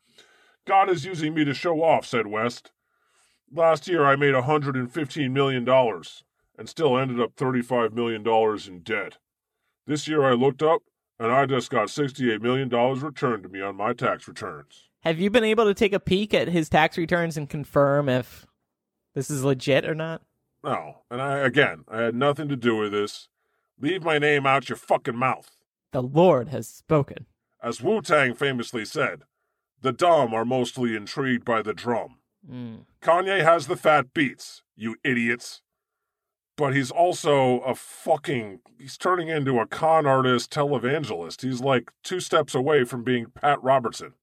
God 0.66 0.90
is 0.90 1.04
using 1.04 1.32
me 1.32 1.44
to 1.44 1.54
show 1.54 1.82
off, 1.82 2.04
said 2.04 2.26
West. 2.26 2.72
Last 3.52 3.88
year 3.88 4.04
I 4.04 4.16
made 4.16 4.34
$115 4.34 5.30
million 5.30 5.68
and 6.58 6.68
still 6.68 6.98
ended 6.98 7.20
up 7.20 7.36
$35 7.36 7.92
million 7.92 8.26
in 8.68 8.80
debt. 8.80 9.18
This 9.86 10.08
year 10.08 10.24
I 10.24 10.32
looked 10.32 10.62
up 10.62 10.82
and 11.18 11.32
I 11.32 11.46
just 11.46 11.70
got 11.70 11.88
$68 11.88 12.40
million 12.42 12.68
returned 12.68 13.44
to 13.44 13.48
me 13.48 13.60
on 13.60 13.76
my 13.76 13.92
tax 13.92 14.26
returns. 14.26 14.84
Have 15.02 15.20
you 15.20 15.30
been 15.30 15.44
able 15.44 15.66
to 15.66 15.74
take 15.74 15.92
a 15.92 16.00
peek 16.00 16.34
at 16.34 16.48
his 16.48 16.68
tax 16.68 16.98
returns 16.98 17.36
and 17.36 17.48
confirm 17.48 18.08
if 18.08 18.44
this 19.14 19.30
is 19.30 19.44
legit 19.44 19.84
or 19.84 19.94
not? 19.94 20.22
No, 20.64 21.02
and 21.10 21.22
I, 21.22 21.38
again, 21.38 21.84
I 21.88 22.00
had 22.00 22.16
nothing 22.16 22.48
to 22.48 22.56
do 22.56 22.76
with 22.76 22.90
this. 22.90 23.28
Leave 23.80 24.02
my 24.02 24.18
name 24.18 24.46
out 24.46 24.68
your 24.68 24.76
fucking 24.76 25.16
mouth. 25.16 25.52
The 25.92 26.02
Lord 26.02 26.48
has 26.48 26.66
spoken. 26.66 27.26
As 27.62 27.80
Wu 27.80 28.02
Tang 28.02 28.34
famously 28.34 28.84
said, 28.84 29.22
the 29.82 29.92
dumb 29.92 30.34
are 30.34 30.44
mostly 30.44 30.96
intrigued 30.96 31.44
by 31.44 31.62
the 31.62 31.74
drum. 31.74 32.16
Mm. 32.50 32.86
Kanye 33.02 33.42
has 33.42 33.66
the 33.66 33.76
fat 33.76 34.12
beats, 34.14 34.62
you 34.74 34.96
idiots. 35.04 35.62
But 36.56 36.74
he's 36.74 36.90
also 36.90 37.58
a 37.60 37.74
fucking. 37.74 38.60
He's 38.78 38.96
turning 38.96 39.28
into 39.28 39.58
a 39.58 39.66
con 39.66 40.06
artist 40.06 40.50
televangelist. 40.50 41.42
He's 41.42 41.60
like 41.60 41.90
two 42.02 42.18
steps 42.18 42.54
away 42.54 42.84
from 42.84 43.04
being 43.04 43.26
Pat 43.26 43.62
Robertson. 43.62 44.14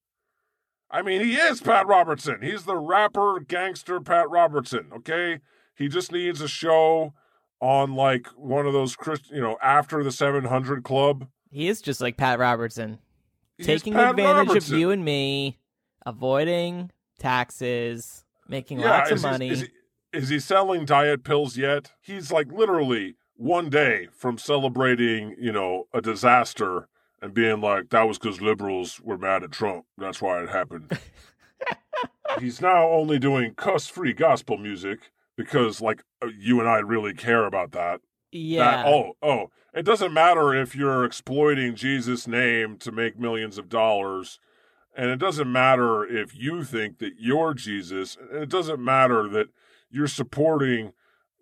I 0.89 1.01
mean, 1.01 1.21
he 1.21 1.35
is 1.35 1.61
Pat 1.61 1.87
Robertson. 1.87 2.41
He's 2.41 2.65
the 2.65 2.77
rapper 2.77 3.39
gangster 3.39 3.99
Pat 3.99 4.29
Robertson, 4.29 4.91
okay? 4.95 5.39
He 5.75 5.87
just 5.87 6.11
needs 6.11 6.39
a 6.39 6.47
show 6.47 7.13
on 7.59 7.95
like 7.95 8.27
one 8.35 8.67
of 8.67 8.73
those, 8.73 8.95
you 9.31 9.41
know, 9.41 9.57
after 9.61 10.03
the 10.03 10.11
700 10.11 10.83
Club. 10.83 11.27
He 11.49 11.67
is 11.67 11.81
just 11.81 11.99
like 11.99 12.17
Pat 12.17 12.37
Robertson, 12.37 12.99
He's 13.57 13.65
taking 13.67 13.95
advantage 13.95 14.47
Robertson. 14.47 14.73
of 14.75 14.79
you 14.79 14.91
and 14.91 15.03
me, 15.05 15.59
avoiding 16.05 16.91
taxes, 17.19 18.25
making 18.47 18.79
Yeah, 18.79 18.89
lots 18.89 19.11
of 19.11 19.19
he- 19.19 19.23
money. 19.23 19.49
is, 19.49 19.61
he, 19.61 19.67
is 20.11 20.29
he 20.29 20.39
selling 20.39 20.85
diet 20.85 21.23
pills 21.23 21.57
yet? 21.57 21.91
He's 22.01 22.31
like 22.31 22.51
literally 22.51 23.15
one 23.35 23.69
day 23.69 24.07
from 24.15 24.37
celebrating, 24.37 25.35
you 25.39 25.51
know, 25.51 25.87
a 25.93 26.01
disaster 26.01 26.87
and 27.21 27.33
being 27.33 27.61
like, 27.61 27.89
that 27.89 28.03
was 28.07 28.17
because 28.19 28.41
liberals 28.41 28.99
were 29.01 29.17
mad 29.17 29.43
at 29.43 29.51
Trump. 29.51 29.85
That's 29.97 30.21
why 30.21 30.41
it 30.43 30.49
happened. 30.49 30.97
He's 32.39 32.61
now 32.61 32.89
only 32.89 33.19
doing 33.19 33.53
cuss 33.53 33.87
free 33.87 34.13
gospel 34.13 34.57
music 34.57 35.11
because, 35.37 35.81
like, 35.81 36.03
uh, 36.21 36.27
you 36.37 36.59
and 36.59 36.67
I 36.67 36.77
really 36.79 37.13
care 37.13 37.45
about 37.45 37.71
that. 37.73 38.01
Yeah. 38.33 38.83
That, 38.83 38.85
oh, 38.87 39.13
oh, 39.21 39.51
it 39.73 39.83
doesn't 39.83 40.13
matter 40.13 40.53
if 40.53 40.75
you're 40.75 41.05
exploiting 41.05 41.75
Jesus' 41.75 42.27
name 42.27 42.77
to 42.77 42.91
make 42.91 43.19
millions 43.19 43.57
of 43.57 43.69
dollars. 43.69 44.39
And 44.95 45.09
it 45.09 45.17
doesn't 45.17 45.51
matter 45.51 46.05
if 46.05 46.35
you 46.37 46.63
think 46.63 46.99
that 46.99 47.13
you're 47.17 47.53
Jesus. 47.53 48.17
It 48.31 48.49
doesn't 48.49 48.83
matter 48.83 49.27
that 49.29 49.47
you're 49.89 50.07
supporting, 50.07 50.93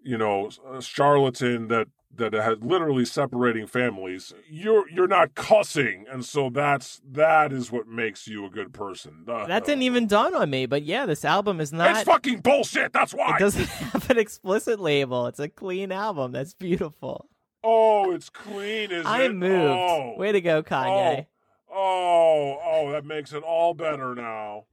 you 0.01 0.17
know, 0.17 0.49
a 0.65 0.77
uh, 0.77 0.81
charlatan 0.81 1.67
that 1.67 1.87
that 2.15 2.33
has 2.33 2.57
literally 2.61 3.05
separating 3.05 3.67
families. 3.67 4.33
You're 4.49 4.89
you're 4.89 5.07
not 5.07 5.35
cussing, 5.35 6.05
and 6.11 6.23
so 6.25 6.49
that's 6.49 7.01
that 7.11 7.51
is 7.53 7.71
what 7.71 7.87
makes 7.87 8.27
you 8.27 8.45
a 8.45 8.49
good 8.49 8.73
person. 8.73 9.25
Uh, 9.27 9.47
that 9.47 9.65
didn't 9.65 9.83
even 9.83 10.07
dawn 10.07 10.35
on 10.35 10.49
me, 10.49 10.65
but 10.65 10.83
yeah, 10.83 11.05
this 11.05 11.23
album 11.25 11.59
is 11.61 11.71
not. 11.73 11.91
It's 11.91 12.03
fucking 12.03 12.39
bullshit. 12.41 12.93
That's 12.93 13.13
why. 13.13 13.35
it 13.35 13.39
doesn't 13.39 13.65
have 13.69 14.09
an 14.09 14.17
explicit 14.17 14.79
label. 14.79 15.27
It's 15.27 15.39
a 15.39 15.49
clean 15.49 15.91
album. 15.91 16.31
That's 16.31 16.53
beautiful. 16.53 17.29
Oh, 17.63 18.11
it's 18.11 18.29
clean, 18.29 18.91
is 18.91 19.05
I 19.05 19.23
it? 19.23 19.35
moved. 19.35 19.71
Oh. 19.71 20.15
Way 20.17 20.31
to 20.31 20.41
go, 20.41 20.63
Kanye. 20.63 21.27
Oh, 21.71 22.57
oh, 22.63 22.91
that 22.91 23.05
makes 23.05 23.33
it 23.33 23.43
all 23.43 23.73
better 23.73 24.13
now. 24.15 24.65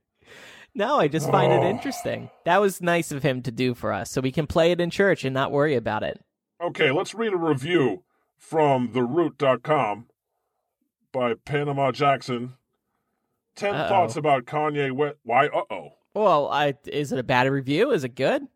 No, 0.74 0.98
I 0.98 1.08
just 1.08 1.30
find 1.30 1.52
it 1.52 1.60
Oh. 1.60 1.68
interesting. 1.68 2.30
That 2.44 2.60
was 2.60 2.80
nice 2.80 3.12
of 3.12 3.22
him 3.22 3.42
to 3.42 3.50
do 3.50 3.74
for 3.74 3.92
us, 3.92 4.10
so 4.10 4.20
we 4.20 4.32
can 4.32 4.46
play 4.46 4.70
it 4.72 4.80
in 4.80 4.90
church 4.90 5.24
and 5.24 5.34
not 5.34 5.52
worry 5.52 5.74
about 5.74 6.02
it. 6.02 6.20
Okay, 6.60 6.90
let's 6.90 7.14
read 7.14 7.32
a 7.32 7.36
review 7.36 8.02
from 8.36 8.88
theroot.com 8.92 10.06
by 11.12 11.34
Panama 11.34 11.92
Jackson. 11.92 12.54
10 13.56 13.74
Uh-oh. 13.74 13.88
thoughts 13.88 14.16
about 14.16 14.44
Kanye 14.44 14.92
West. 14.92 15.16
Why? 15.24 15.46
Uh-oh. 15.46 15.94
Well, 16.14 16.48
I, 16.48 16.74
is 16.86 17.12
it 17.12 17.18
a 17.18 17.22
bad 17.24 17.48
review? 17.50 17.90
Is 17.90 18.04
it 18.04 18.14
good? 18.14 18.46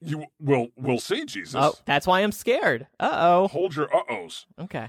You 0.00 0.26
will 0.40 0.68
we'll 0.76 1.00
see, 1.00 1.24
Jesus. 1.24 1.56
Oh, 1.56 1.74
that's 1.84 2.06
why 2.06 2.20
I'm 2.20 2.30
scared. 2.30 2.86
Uh 3.00 3.10
oh. 3.12 3.48
Hold 3.48 3.74
your 3.74 3.92
uh-ohs. 3.94 4.46
Okay. 4.60 4.88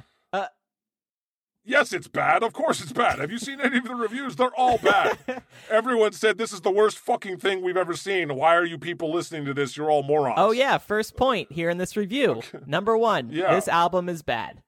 Yes, 1.69 1.93
it's 1.93 2.07
bad. 2.07 2.41
Of 2.41 2.51
course 2.51 2.81
it's 2.81 2.91
bad. 2.91 3.19
Have 3.19 3.31
you 3.31 3.37
seen 3.37 3.61
any 3.61 3.77
of 3.77 3.83
the 3.83 3.93
reviews? 3.93 4.35
They're 4.35 4.53
all 4.57 4.79
bad. 4.79 5.19
Everyone 5.69 6.11
said 6.13 6.39
this 6.39 6.51
is 6.51 6.61
the 6.61 6.71
worst 6.71 6.97
fucking 6.97 7.37
thing 7.37 7.61
we've 7.61 7.77
ever 7.77 7.95
seen. 7.95 8.33
Why 8.35 8.55
are 8.55 8.65
you 8.65 8.79
people 8.79 9.13
listening 9.13 9.45
to 9.45 9.53
this? 9.53 9.77
You're 9.77 9.91
all 9.91 10.01
morons. 10.01 10.33
Oh 10.37 10.49
yeah, 10.49 10.79
first 10.79 11.15
point 11.15 11.51
here 11.51 11.69
in 11.69 11.77
this 11.77 11.95
review. 11.95 12.41
Number 12.65 12.97
one, 12.97 13.29
Yeah. 13.31 13.53
this 13.53 13.67
album 13.67 14.09
is 14.09 14.23
bad. 14.23 14.63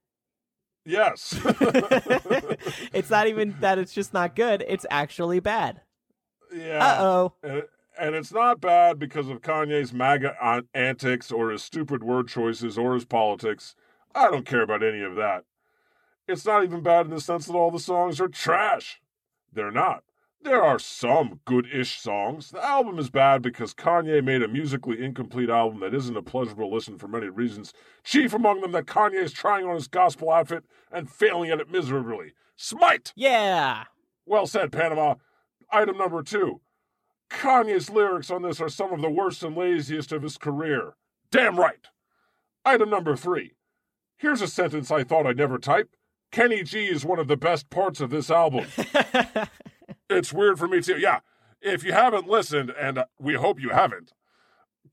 Yes. 0.86 1.40
it's 2.94 3.10
not 3.10 3.28
even 3.28 3.56
that 3.62 3.80
it's 3.80 3.94
just 3.94 4.14
not 4.14 4.36
good, 4.36 4.64
it's 4.68 4.86
actually 4.92 5.40
bad. 5.40 5.82
yeah. 6.56 6.86
Uh 6.86 7.02
oh. 7.04 7.34
And, 7.42 7.64
and 8.00 8.16
it's 8.16 8.32
not 8.32 8.62
bad 8.62 9.00
because 9.00 9.28
of 9.28 9.42
Kanye's 9.42 9.92
MAGA 9.92 10.64
antics 10.76 11.32
or 11.32 11.50
his 11.50 11.64
stupid 11.64 12.04
word 12.04 12.28
choices 12.28 12.78
or 12.78 12.94
his 12.94 13.06
politics. 13.06 13.74
I 14.14 14.30
don't 14.30 14.46
care 14.46 14.62
about 14.62 14.84
any 14.84 15.02
of 15.02 15.16
that. 15.16 15.46
It's 16.28 16.46
not 16.46 16.64
even 16.64 16.82
bad 16.82 17.08
in 17.08 17.12
the 17.12 17.22
sense 17.22 17.48
that 17.48 17.54
all 17.54 17.72
the 17.72 17.80
songs 17.80 18.22
are 18.22 18.28
trash. 18.28 19.02
They're 19.52 19.72
not. 19.72 20.04
There 20.44 20.64
are 20.64 20.80
some 20.80 21.40
good 21.46 21.68
ish 21.72 22.00
songs. 22.00 22.50
The 22.50 22.66
album 22.66 22.98
is 22.98 23.12
bad 23.12 23.44
because 23.44 23.76
Kanye 23.76 24.24
made 24.24 24.42
a 24.42 24.48
musically 24.48 25.04
incomplete 25.04 25.50
album 25.50 25.82
that 25.82 25.94
isn't 25.94 26.18
a 26.18 26.24
pleasurable 26.24 26.74
listen 26.74 26.98
for 26.98 27.08
many 27.08 27.28
reasons, 27.30 27.74
chief 28.04 28.34
among 28.34 28.62
them 28.62 28.72
that 28.72 28.88
Kanye 28.88 29.22
is 29.22 29.34
trying 29.34 29.68
on 29.68 29.76
his 29.76 29.88
gospel 29.88 30.32
outfit 30.32 30.64
and 30.92 31.12
failing 31.12 31.52
at 31.52 31.60
it 31.60 31.70
miserably. 31.70 32.34
Smite! 32.56 33.14
Yeah. 33.16 33.84
Well 34.26 34.48
said, 34.48 34.72
Panama. 34.72 35.16
Item 35.72 35.98
number 35.98 36.24
two 36.24 36.62
Kanye's 37.30 37.90
lyrics 37.90 38.32
on 38.32 38.42
this 38.42 38.60
are 38.60 38.70
some 38.70 38.92
of 38.94 39.02
the 39.02 39.10
worst 39.10 39.44
and 39.44 39.56
laziest 39.56 40.12
of 40.12 40.24
his 40.24 40.38
career. 40.38 40.96
Damn 41.32 41.60
right. 41.60 41.88
Item 42.66 42.90
number 42.90 43.16
three. 43.16 43.54
Here's 44.18 44.42
a 44.42 44.48
sentence 44.48 44.92
I 44.92 45.04
thought 45.04 45.26
I'd 45.26 45.38
never 45.38 45.58
type. 45.58 45.90
Kenny 46.32 46.64
G 46.64 46.86
is 46.88 47.06
one 47.06 47.20
of 47.20 47.28
the 47.28 47.38
best 47.38 47.70
parts 47.70 48.00
of 48.00 48.10
this 48.10 48.32
album. 48.32 48.66
it's 50.10 50.32
weird 50.32 50.58
for 50.58 50.68
me 50.68 50.82
too. 50.82 50.98
Yeah, 50.98 51.20
if 51.62 51.84
you 51.84 51.92
haven't 51.92 52.28
listened, 52.28 52.72
and 52.80 53.00
uh, 53.00 53.06
we 53.20 53.36
hope 53.36 53.60
you 53.60 53.70
haven't, 53.70 54.14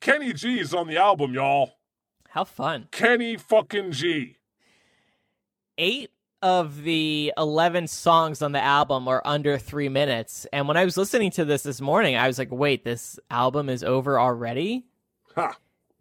Kenny 0.00 0.32
G 0.32 0.58
is 0.58 0.74
on 0.74 0.88
the 0.88 0.96
album, 0.96 1.32
y'all. 1.32 1.74
How 2.30 2.44
fun. 2.44 2.88
Kenny 2.90 3.36
fucking 3.36 3.92
G. 3.92 4.36
Eight 5.78 6.10
of 6.42 6.82
the 6.82 7.32
11 7.36 7.88
songs 7.88 8.42
on 8.42 8.52
the 8.52 8.62
album 8.62 9.08
are 9.08 9.22
under 9.24 9.58
three 9.58 9.88
minutes. 9.88 10.46
And 10.52 10.68
when 10.68 10.76
I 10.76 10.84
was 10.84 10.96
listening 10.96 11.30
to 11.32 11.44
this 11.44 11.62
this 11.62 11.80
morning, 11.80 12.16
I 12.16 12.26
was 12.26 12.38
like, 12.38 12.52
wait, 12.52 12.84
this 12.84 13.18
album 13.30 13.68
is 13.68 13.82
over 13.82 14.20
already? 14.20 14.84
Ha. 15.34 15.56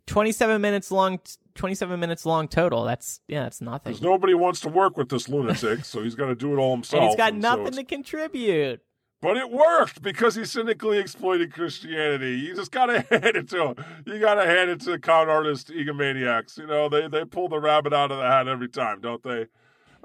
27 0.08 0.62
minutes 0.62 0.92
long 0.92 1.20
27 1.56 2.00
minutes 2.00 2.26
long 2.26 2.48
total 2.48 2.84
that's 2.84 3.20
yeah 3.28 3.44
that's 3.44 3.62
nothing 3.62 3.92
Because 3.94 4.02
nobody 4.02 4.34
wants 4.34 4.60
to 4.62 4.70
work 4.70 4.98
with 4.98 5.10
this 5.10 5.28
lunatic, 5.30 5.86
so 5.86 6.02
he's 6.04 6.16
got 6.16 6.28
to 6.28 6.36
do 6.36 6.54
it 6.54 6.58
all 6.58 6.72
himself. 6.76 7.02
and 7.02 7.10
he's 7.10 7.16
got 7.18 7.34
and 7.34 7.42
nothing 7.42 7.68
it's- 7.68 7.78
to 7.78 7.84
contribute 7.84 8.82
But 9.22 9.38
it 9.38 9.50
worked 9.52 10.02
because 10.04 10.36
he 10.36 10.46
cynically 10.46 11.00
exploited 11.00 11.52
Christianity. 11.54 12.38
You 12.40 12.56
just 12.56 12.72
gotta 12.72 13.02
hand 13.10 13.36
it 13.36 13.50
to 13.50 13.70
him. 13.70 13.76
You 14.06 14.20
gotta 14.20 14.46
hand 14.46 14.70
it 14.70 14.80
to 14.82 14.92
the 14.92 15.00
con 15.00 15.28
artist 15.30 15.70
egomaniacs. 15.70 16.58
You 16.58 16.68
know, 16.68 16.88
they 16.90 17.08
they 17.08 17.26
pull 17.26 17.50
the 17.50 17.60
rabbit 17.60 17.94
out 17.94 18.12
of 18.12 18.18
the 18.20 18.24
hat 18.28 18.48
every 18.48 18.70
time, 18.70 19.02
don't 19.02 19.24
they? 19.24 19.48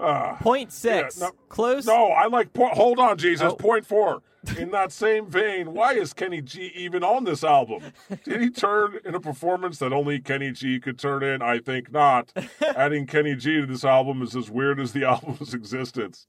Ah. 0.03 0.37
point 0.41 0.73
six 0.73 1.19
Yeah, 1.21 1.27
no- 1.29 1.33
close 1.49 1.87
No, 1.87 2.09
I 2.09 2.27
like. 2.27 2.53
Po- 2.53 2.69
hold 2.69 2.99
on, 2.99 3.17
Jesus. 3.19 3.53
Oh. 3.53 3.57
Point 3.57 3.87
four. 3.87 4.23
In 4.59 4.73
that 4.73 4.91
same 4.91 5.27
vein, 5.31 5.73
why 5.73 5.93
is 5.93 6.13
Kenny 6.13 6.43
G 6.43 6.73
even 6.75 7.05
on 7.05 7.23
this 7.23 7.45
album? 7.45 7.81
Did 8.25 8.41
he 8.41 8.51
turn 8.51 8.99
in 9.05 9.15
a 9.15 9.21
performance 9.21 9.79
that 9.79 9.93
only 9.93 10.19
Kenny 10.19 10.51
G 10.51 10.81
could 10.81 10.99
turn 10.99 11.23
in? 11.23 11.41
I 11.43 11.61
think 11.61 11.93
not. 11.93 12.33
Adding 12.77 13.07
Kenny 13.07 13.37
G 13.37 13.61
to 13.61 13.67
this 13.67 13.85
album 13.85 14.21
is 14.21 14.35
as 14.35 14.51
weird 14.51 14.81
as 14.81 14.93
the 14.93 15.05
album's 15.09 15.55
existence. 15.55 16.27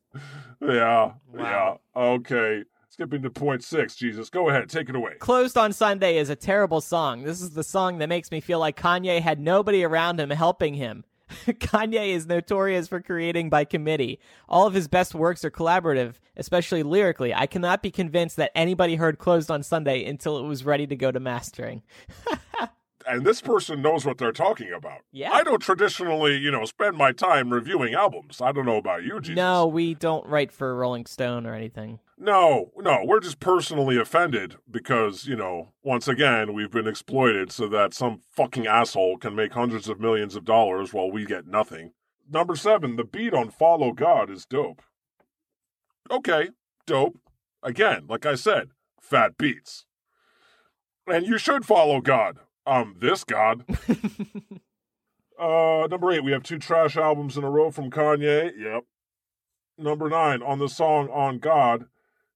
Yeah. 0.61 1.13
Wow. 1.33 1.79
Yeah. 1.95 2.01
Okay. 2.01 2.63
Skipping 2.89 3.23
to 3.23 3.31
point 3.31 3.63
six, 3.63 3.95
Jesus. 3.95 4.29
Go 4.29 4.49
ahead. 4.49 4.69
Take 4.69 4.89
it 4.89 4.95
away. 4.95 5.13
Closed 5.17 5.57
on 5.57 5.73
Sunday 5.73 6.17
is 6.17 6.29
a 6.29 6.35
terrible 6.35 6.81
song. 6.81 7.23
This 7.23 7.41
is 7.41 7.49
the 7.49 7.63
song 7.63 7.97
that 7.97 8.09
makes 8.09 8.29
me 8.29 8.39
feel 8.41 8.59
like 8.59 8.79
Kanye 8.79 9.21
had 9.21 9.39
nobody 9.39 9.83
around 9.83 10.19
him 10.19 10.29
helping 10.29 10.75
him. 10.75 11.03
Kanye 11.47 12.09
is 12.09 12.25
notorious 12.27 12.87
for 12.87 13.01
creating 13.01 13.49
by 13.49 13.65
committee. 13.65 14.19
All 14.47 14.67
of 14.67 14.73
his 14.73 14.87
best 14.87 15.15
works 15.15 15.43
are 15.43 15.51
collaborative, 15.51 16.15
especially 16.37 16.83
lyrically. 16.83 17.33
I 17.33 17.47
cannot 17.47 17.81
be 17.81 17.91
convinced 17.91 18.37
that 18.37 18.51
anybody 18.55 18.95
heard 18.95 19.17
Closed 19.17 19.51
on 19.51 19.63
Sunday 19.63 20.05
until 20.05 20.37
it 20.37 20.43
was 20.43 20.65
ready 20.65 20.87
to 20.87 20.95
go 20.95 21.11
to 21.11 21.19
mastering. 21.19 21.83
And 23.07 23.25
this 23.25 23.41
person 23.41 23.81
knows 23.81 24.05
what 24.05 24.17
they're 24.17 24.31
talking 24.31 24.71
about. 24.71 25.01
Yeah. 25.11 25.31
I 25.31 25.43
don't 25.43 25.61
traditionally, 25.61 26.37
you 26.37 26.51
know, 26.51 26.65
spend 26.65 26.97
my 26.97 27.11
time 27.11 27.51
reviewing 27.51 27.93
albums. 27.93 28.41
I 28.41 28.51
don't 28.51 28.65
know 28.65 28.77
about 28.77 29.03
you, 29.03 29.19
Jesus. 29.19 29.35
No, 29.35 29.65
we 29.67 29.93
don't 29.93 30.25
write 30.25 30.51
for 30.51 30.75
Rolling 30.75 31.05
Stone 31.05 31.45
or 31.45 31.53
anything. 31.53 31.99
No, 32.17 32.71
no, 32.77 32.99
we're 33.03 33.19
just 33.19 33.39
personally 33.39 33.97
offended 33.97 34.55
because, 34.69 35.25
you 35.25 35.35
know, 35.35 35.73
once 35.83 36.07
again, 36.07 36.53
we've 36.53 36.71
been 36.71 36.87
exploited 36.87 37.51
so 37.51 37.67
that 37.67 37.93
some 37.93 38.21
fucking 38.31 38.67
asshole 38.67 39.17
can 39.17 39.35
make 39.35 39.53
hundreds 39.53 39.89
of 39.89 39.99
millions 39.99 40.35
of 40.35 40.45
dollars 40.45 40.93
while 40.93 41.11
we 41.11 41.25
get 41.25 41.47
nothing. 41.47 41.91
Number 42.31 42.55
seven, 42.55 42.95
the 42.95 43.03
beat 43.03 43.33
on 43.33 43.49
Follow 43.49 43.91
God 43.91 44.29
is 44.29 44.45
dope. 44.45 44.81
Okay, 46.09 46.49
dope. 46.85 47.17
Again, 47.61 48.05
like 48.07 48.25
I 48.25 48.35
said, 48.35 48.69
fat 49.01 49.37
beats. 49.37 49.85
And 51.07 51.25
you 51.25 51.37
should 51.37 51.65
follow 51.65 51.99
God. 51.99 52.37
Um, 52.65 52.95
this 52.99 53.23
God. 53.23 53.65
uh, 55.39 55.87
number 55.89 56.11
eight, 56.11 56.23
we 56.23 56.31
have 56.31 56.43
two 56.43 56.59
trash 56.59 56.95
albums 56.97 57.37
in 57.37 57.43
a 57.43 57.49
row 57.49 57.71
from 57.71 57.91
Kanye. 57.91 58.51
Yep. 58.57 58.83
Number 59.77 60.09
nine, 60.09 60.41
on 60.41 60.59
the 60.59 60.69
song 60.69 61.09
On 61.09 61.39
God, 61.39 61.85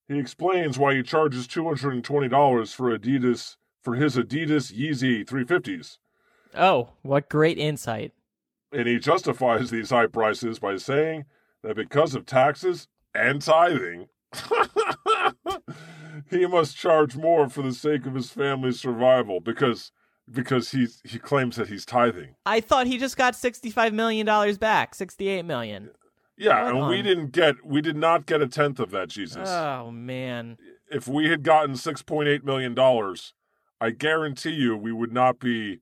he 0.07 0.17
explains 0.17 0.79
why 0.79 0.95
he 0.95 1.03
charges 1.03 1.47
$220 1.47 2.73
for 2.73 2.97
Adidas 2.97 3.57
for 3.83 3.95
his 3.95 4.15
Adidas 4.15 4.73
Yeezy 4.73 5.25
350s. 5.25 5.97
Oh, 6.55 6.89
what 7.03 7.29
great 7.29 7.57
insight. 7.57 8.11
And 8.71 8.87
he 8.87 8.99
justifies 8.99 9.69
these 9.69 9.91
high 9.91 10.07
prices 10.07 10.59
by 10.59 10.77
saying 10.77 11.25
that 11.63 11.75
because 11.75 12.15
of 12.15 12.25
taxes 12.25 12.87
and 13.13 13.41
tithing, 13.41 14.07
he 16.29 16.45
must 16.47 16.75
charge 16.75 17.15
more 17.15 17.47
for 17.49 17.61
the 17.61 17.73
sake 17.73 18.05
of 18.05 18.15
his 18.15 18.29
family's 18.29 18.79
survival 18.79 19.39
because 19.39 19.91
because 20.31 20.71
he 20.71 20.87
he 21.03 21.19
claims 21.19 21.55
that 21.55 21.67
he's 21.67 21.85
tithing. 21.85 22.35
I 22.45 22.59
thought 22.59 22.87
he 22.87 22.97
just 22.97 23.17
got 23.17 23.33
$65 23.33 23.93
million 23.93 24.25
back, 24.57 24.95
68 24.95 25.45
million. 25.45 25.91
Yeah, 26.37 26.69
Hold 26.69 26.83
and 26.83 26.87
we 26.89 27.01
didn't 27.01 27.31
get 27.31 27.65
we 27.65 27.81
did 27.81 27.95
not 27.97 28.25
get 28.25 28.41
a 28.41 28.47
tenth 28.47 28.79
of 28.79 28.91
that, 28.91 29.09
Jesus. 29.09 29.49
Oh, 29.49 29.89
man. 29.89 30.57
if 30.91 31.07
we 31.07 31.29
had 31.29 31.43
gotten 31.43 31.75
six 31.75 32.03
point 32.03 32.27
eight 32.29 32.45
million 32.45 32.75
dollars, 32.75 33.33
I 33.81 33.89
guarantee 33.89 34.51
you 34.51 34.77
we 34.77 34.91
would 34.91 35.11
not 35.11 35.39
be 35.39 35.79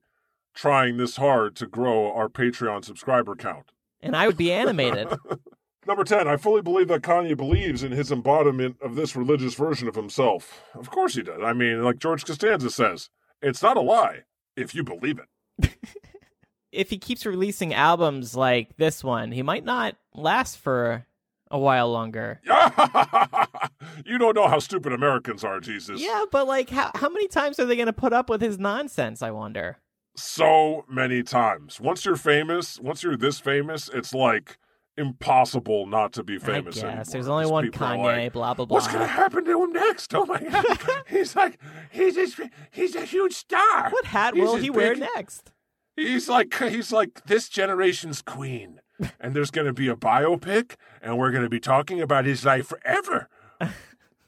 trying 0.54 0.96
this 0.96 1.16
hard 1.16 1.56
to 1.56 1.66
grow 1.66 2.10
our 2.10 2.28
Patreon 2.30 2.84
subscriber 2.84 3.34
count. 3.34 3.72
And 4.00 4.16
I 4.16 4.26
would 4.26 4.38
be 4.38 4.52
animated. 4.52 5.08
Number 5.86 6.02
10, 6.02 6.26
I 6.26 6.36
fully 6.36 6.62
believe 6.62 6.88
that 6.88 7.02
Kanye 7.02 7.36
believes 7.36 7.84
in 7.84 7.92
his 7.92 8.10
embodiment 8.10 8.76
of 8.82 8.96
this 8.96 9.14
religious 9.14 9.54
version 9.54 9.86
of 9.86 9.94
himself. 9.94 10.64
Of 10.74 10.90
course 10.90 11.14
he 11.14 11.22
does. 11.22 11.40
I 11.44 11.52
mean, 11.52 11.84
like 11.84 11.98
George 11.98 12.24
Costanza 12.24 12.70
says, 12.70 13.08
it's 13.40 13.62
not 13.62 13.76
a 13.76 13.80
lie 13.82 14.22
if 14.56 14.74
you 14.74 14.82
believe 14.82 15.18
it. 15.18 15.70
if 16.72 16.90
he 16.90 16.98
keeps 16.98 17.26
releasing 17.26 17.74
albums 17.74 18.34
like 18.34 18.76
this 18.76 19.02
one, 19.04 19.32
he 19.32 19.42
might 19.42 19.64
not 19.64 19.96
last 20.14 20.58
for 20.58 21.06
a 21.50 21.58
while 21.58 21.90
longer. 21.90 22.40
you 24.04 24.18
don't 24.18 24.34
know 24.34 24.48
how 24.48 24.58
stupid 24.58 24.92
Americans 24.92 25.44
are, 25.44 25.60
Jesus. 25.60 26.00
Yeah, 26.00 26.24
but 26.30 26.46
like, 26.46 26.70
how 26.70 26.90
how 26.94 27.08
many 27.08 27.28
times 27.28 27.58
are 27.58 27.66
they 27.66 27.76
going 27.76 27.86
to 27.86 27.92
put 27.92 28.12
up 28.12 28.28
with 28.28 28.40
his 28.40 28.58
nonsense? 28.58 29.22
I 29.22 29.30
wonder. 29.30 29.78
So 30.16 30.84
many 30.88 31.22
times. 31.22 31.80
Once 31.80 32.04
you're 32.04 32.16
famous, 32.16 32.80
once 32.80 33.02
you're 33.02 33.16
this 33.16 33.38
famous, 33.38 33.90
it's 33.92 34.14
like 34.14 34.58
impossible 34.98 35.86
not 35.86 36.12
to 36.14 36.22
be 36.22 36.38
famous 36.38 36.82
I 36.82 36.94
guess 36.94 37.12
there's 37.12 37.28
only 37.28 37.46
one 37.46 37.70
Kanye. 37.70 38.02
like, 38.02 38.32
blah 38.32 38.54
blah 38.54 38.64
blah. 38.64 38.76
What's 38.76 38.88
gonna 38.88 39.06
happen 39.06 39.44
to 39.44 39.62
him 39.62 39.72
next? 39.72 40.14
Oh 40.14 40.24
my 40.26 40.40
god! 40.40 40.78
he's 41.08 41.36
like 41.36 41.58
he's 41.90 42.16
a, 42.16 42.50
he's 42.70 42.94
a 42.94 43.04
huge 43.04 43.34
star. 43.34 43.90
What 43.90 44.06
hat 44.06 44.34
He's 44.34 44.42
will 44.42 44.56
he 44.56 44.70
wear 44.70 44.94
next? 44.94 45.52
He's 45.96 46.28
like 46.28 46.54
he's 46.54 46.92
like 46.92 47.24
this 47.26 47.48
generation's 47.48 48.22
queen, 48.22 48.80
and 49.20 49.34
there's 49.34 49.50
gonna 49.50 49.72
be 49.72 49.88
a 49.88 49.96
biopic, 49.96 50.76
and 51.02 51.18
we're 51.18 51.30
gonna 51.30 51.48
be 51.48 51.60
talking 51.60 52.00
about 52.00 52.24
his 52.24 52.44
life 52.44 52.66
forever. 52.66 53.28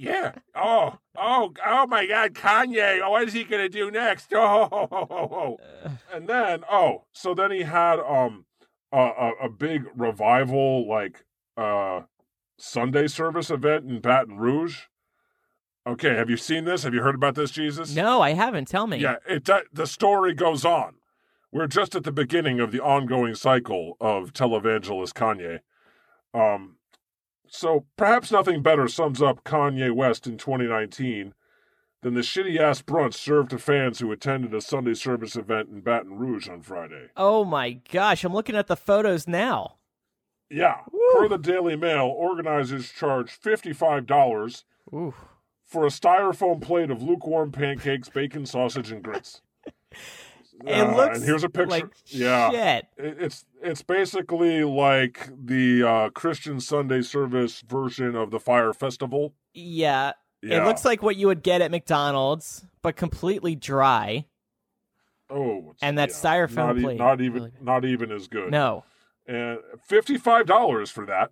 Yeah. 0.01 0.35
Oh. 0.55 0.99
Oh. 1.17 1.53
Oh 1.67 1.87
my 1.89 2.07
God, 2.07 2.33
Kanye. 2.33 3.01
Oh, 3.03 3.11
what 3.11 3.25
is 3.25 3.33
he 3.33 3.43
gonna 3.43 3.69
do 3.69 3.91
next? 3.91 4.33
Oh. 4.33 4.69
oh, 4.71 4.89
oh, 4.93 5.07
oh, 5.11 5.17
oh. 5.17 5.59
And 6.15 6.29
then 6.29 6.63
oh, 6.71 7.03
so 7.13 7.35
then 7.35 7.51
he 7.51 7.63
had 7.63 7.99
um 7.99 8.45
a, 8.93 9.33
a, 9.43 9.49
big 9.49 9.85
revival 9.95 10.89
like 10.89 11.25
uh 11.57 12.03
Sunday 12.59 13.07
service 13.07 13.51
event 13.51 13.89
in 13.89 14.01
Baton 14.01 14.39
Rouge. 14.39 14.83
Okay, 15.87 16.15
have 16.17 16.29
you 16.29 16.37
seen 16.37 16.65
this? 16.65 16.83
Have 16.83 16.93
you 16.93 17.03
heard 17.03 17.15
about 17.15 17.35
this, 17.35 17.51
Jesus? 17.51 17.95
No, 17.95 18.21
I 18.21 18.33
haven't. 18.33 18.69
Tell 18.69 18.87
me. 18.87 18.99
Yeah, 18.99 19.17
it 19.29 19.45
do- 19.45 19.63
the 19.73 19.87
story 19.87 20.35
goes 20.35 20.65
on. 20.65 20.97
We're 21.51 21.67
just 21.67 21.95
at 21.95 22.05
the 22.05 22.13
beginning 22.13 22.61
of 22.61 22.73
the 22.73 22.81
ongoing 22.81 23.35
cycle 23.35 23.97
of 24.01 24.33
televangelist 24.33 25.15
Kanye. 25.15 25.61
Um, 26.35 26.77
so 27.47 27.87
perhaps 27.97 28.31
nothing 28.31 28.63
better 28.63 28.87
sums 28.87 29.23
up 29.23 29.45
Kanye 29.45 29.95
West 29.95 30.27
in 30.27 30.37
2019 30.37 31.33
than 32.03 32.15
the 32.15 32.21
shitty 32.21 32.59
ass 32.59 32.81
brunch 32.83 33.15
served 33.15 33.51
to 33.51 33.59
fans 33.59 33.99
who 33.99 34.13
attended 34.13 34.55
a 34.55 34.61
Sunday 34.61 34.95
service 34.95 35.35
event 35.37 35.69
in 35.69 35.81
Baton 35.81 36.17
Rouge 36.19 36.49
on 36.49 36.63
Friday. 36.63 37.09
Oh 37.17 37.45
my 37.45 37.73
gosh, 37.91 38.23
I'm 38.25 38.33
looking 38.33 38.57
at 38.57 38.67
the 38.69 38.77
photos 38.77 39.27
now. 39.27 39.77
Yeah, 40.51 40.77
Woo. 40.93 41.01
per 41.15 41.29
the 41.29 41.37
Daily 41.39 41.77
Mail, 41.77 42.07
organizers 42.07 42.91
charged 42.91 43.43
$55 43.43 44.65
Ooh. 44.95 45.15
for 45.67 45.85
a 45.85 45.89
styrofoam 45.91 46.63
plate 46.63 46.91
of 46.91 47.03
lukewarm 47.03 47.53
pancakes, 47.53 48.09
bacon, 48.09 48.47
sausage, 48.47 48.91
and 48.91 49.03
grits. 49.03 49.43
It 50.67 50.73
Uh, 50.81 50.97
looks 50.97 51.19
and 51.19 51.25
here's 51.25 51.45
a 51.45 51.49
picture. 51.49 51.71
like 51.71 51.87
yeah, 52.07 52.51
shit. 52.51 52.87
It's 52.97 53.45
it's 53.63 53.83
basically 53.83 54.65
like 54.65 55.29
the 55.33 55.85
uh, 55.85 56.11
Christian 56.11 56.59
Sunday 56.59 57.03
service 57.03 57.61
version 57.61 58.17
of 58.17 58.33
the 58.33 58.41
Fire 58.41 58.73
Festival. 58.73 59.35
Yeah. 59.55 60.15
Yeah. 60.43 60.63
It 60.63 60.67
looks 60.67 60.85
like 60.85 61.03
what 61.03 61.17
you 61.17 61.27
would 61.27 61.43
get 61.43 61.61
at 61.63 61.71
McDonald's, 61.71 62.65
but 62.83 62.97
completely 62.97 63.55
dry. 63.57 64.27
oh, 65.31 65.75
and 65.83 65.99
that 65.99 66.11
yeah, 66.11 66.15
styrofoam 66.15 66.55
not, 66.57 66.79
e- 66.79 66.83
plate. 66.83 66.99
not 66.99 67.21
even 67.21 67.43
Really- 67.43 67.53
not 67.61 67.85
even 67.85 68.13
as 68.13 68.29
good. 68.29 68.51
No. 68.51 68.85
and 69.27 69.59
fifty 69.85 70.17
five 70.17 70.47
dollars 70.47 70.91
for 70.91 71.05
that. 71.07 71.31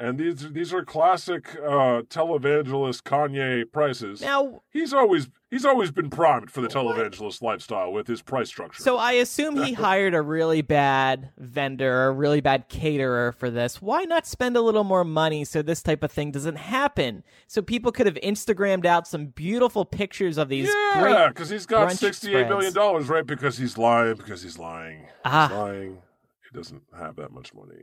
And 0.00 0.16
these 0.16 0.52
these 0.52 0.72
are 0.72 0.84
classic 0.84 1.56
uh, 1.56 2.02
televangelist 2.02 3.02
Kanye 3.02 3.70
prices. 3.72 4.20
Now, 4.20 4.62
He's 4.70 4.92
always 4.92 5.28
he's 5.50 5.64
always 5.64 5.90
been 5.90 6.08
primed 6.08 6.52
for 6.52 6.60
the 6.60 6.68
televangelist 6.68 7.42
lifestyle 7.42 7.92
with 7.92 8.06
his 8.06 8.22
price 8.22 8.48
structure. 8.48 8.80
so 8.80 8.96
I 8.96 9.12
assume 9.12 9.56
he 9.56 9.72
hired 9.88 10.14
a 10.14 10.22
really 10.22 10.62
bad 10.62 11.30
vendor, 11.36 12.06
a 12.06 12.12
really 12.12 12.40
bad 12.40 12.68
caterer 12.68 13.32
for 13.32 13.50
this. 13.50 13.82
Why 13.82 14.04
not 14.04 14.24
spend 14.24 14.56
a 14.56 14.60
little 14.60 14.84
more 14.84 15.02
money 15.02 15.44
so 15.44 15.62
this 15.62 15.82
type 15.82 16.04
of 16.04 16.12
thing 16.12 16.30
doesn't 16.30 16.58
happen? 16.58 17.24
So 17.48 17.60
people 17.60 17.90
could 17.90 18.06
have 18.06 18.18
Instagrammed 18.22 18.86
out 18.86 19.08
some 19.08 19.26
beautiful 19.26 19.84
pictures 19.84 20.38
of 20.38 20.48
these 20.48 20.68
yeah, 20.68 21.26
because 21.28 21.48
he's 21.48 21.66
got 21.66 21.90
sixty 21.90 22.36
eight 22.36 22.46
million 22.46 22.72
dollars, 22.72 23.08
right? 23.08 23.26
Because 23.26 23.58
he's 23.58 23.76
lying. 23.76 24.14
Because 24.14 24.42
he's 24.42 24.60
lying. 24.60 25.08
Ah. 25.24 25.48
He's 25.48 25.56
lying. 25.56 26.02
He 26.50 26.56
doesn't 26.56 26.82
have 26.96 27.16
that 27.16 27.32
much 27.32 27.52
money. 27.52 27.82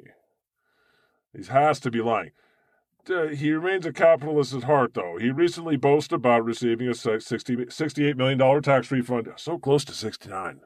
He 1.35 1.43
has 1.45 1.79
to 1.81 1.91
be 1.91 2.01
lying. 2.01 2.31
Uh, 3.09 3.27
he 3.27 3.51
remains 3.51 3.85
a 3.85 3.93
capitalist 3.93 4.53
at 4.53 4.63
heart, 4.63 4.93
though. 4.95 5.17
He 5.19 5.29
recently 5.29 5.75
boasted 5.77 6.13
about 6.15 6.43
receiving 6.43 6.87
a 6.87 6.95
se- 6.95 7.19
60, 7.19 7.55
$68 7.57 8.15
million 8.17 8.61
tax 8.63 8.89
refund. 8.89 9.27
So 9.35 9.59
close 9.59 9.85
to 9.85 9.93
69. 9.93 10.61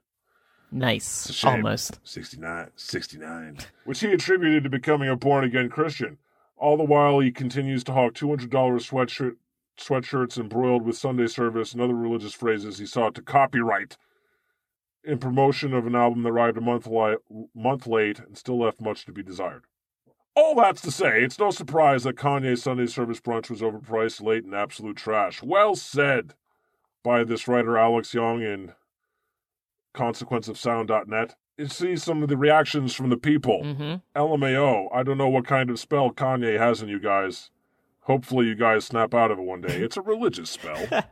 Nice. 0.72 1.44
Almost. 1.44 2.00
69, 2.04 2.70
69, 2.76 3.58
which 3.86 4.00
he 4.02 4.12
attributed 4.12 4.64
to 4.64 4.70
becoming 4.70 5.10
a 5.10 5.16
born 5.16 5.44
again 5.44 5.70
Christian. 5.70 6.18
All 6.56 6.78
the 6.78 6.84
while, 6.84 7.20
he 7.20 7.32
continues 7.32 7.84
to 7.86 7.94
hawk 7.94 8.14
$200 8.14 8.50
sweatshirt, 8.50 9.36
sweatshirts 9.78 10.38
embroiled 10.38 10.84
with 10.84 10.98
Sunday 10.98 11.28
service 11.28 11.74
and 11.74 11.82
other 11.82 11.96
religious 11.96 12.34
phrases 12.34 12.78
he 12.78 12.86
sought 12.86 13.16
to 13.16 13.22
copyright 13.22 13.98
in 15.04 15.18
promotion 15.18 15.74
of 15.74 15.88
an 15.88 15.96
album 15.96 16.24
that 16.24 16.30
arrived 16.30 16.58
a 16.58 16.62
month, 16.62 16.86
li- 16.86 17.16
month 17.56 17.88
late 17.88 18.20
and 18.20 18.38
still 18.38 18.60
left 18.60 18.80
much 18.82 19.06
to 19.06 19.12
be 19.12 19.24
desired. 19.24 19.64
All 20.36 20.56
that's 20.56 20.82
to 20.82 20.92
say, 20.92 21.24
it's 21.24 21.40
no 21.40 21.52
surprise 21.52 22.04
that 22.04 22.16
Kanye's 22.16 22.64
Sunday 22.64 22.86
service 22.86 23.20
brunch 23.20 23.50
was 23.50 23.62
overpriced, 23.62 24.22
late, 24.22 24.46
and 24.46 24.56
absolute 24.56 24.96
trash. 24.96 25.44
Well 25.44 25.76
said 25.76 26.34
by 27.04 27.24
this 27.24 27.48
writer 27.48 27.78
Alex 27.78 28.14
Young 28.14 28.42
in 28.42 28.74
consequenceofsound.net. 29.94 31.36
You 31.58 31.68
see 31.68 31.96
some 31.98 32.24
of 32.24 32.30
the 32.30 32.38
reactions 32.38 32.94
from 32.94 33.10
the 33.10 33.18
people. 33.18 33.64
hmm 33.64 33.96
LMAO, 34.16 34.88
I 34.94 35.04
don't 35.04 35.18
know 35.18 35.28
what 35.28 35.46
kind 35.46 35.70
of 35.70 35.80
spell 35.80 36.12
Kanye 36.12 36.58
has 36.58 36.82
in 36.82 36.88
you 36.88 37.00
guys. 37.00 37.50
Hopefully, 38.02 38.48
you 38.48 38.56
guys 38.56 38.86
snap 38.86 39.14
out 39.14 39.30
of 39.30 39.40
it 39.40 39.44
one 39.44 39.62
day. 39.62 39.82
It's 39.82 39.98
a 39.98 40.02
religious 40.02 40.50
spell. 40.50 40.88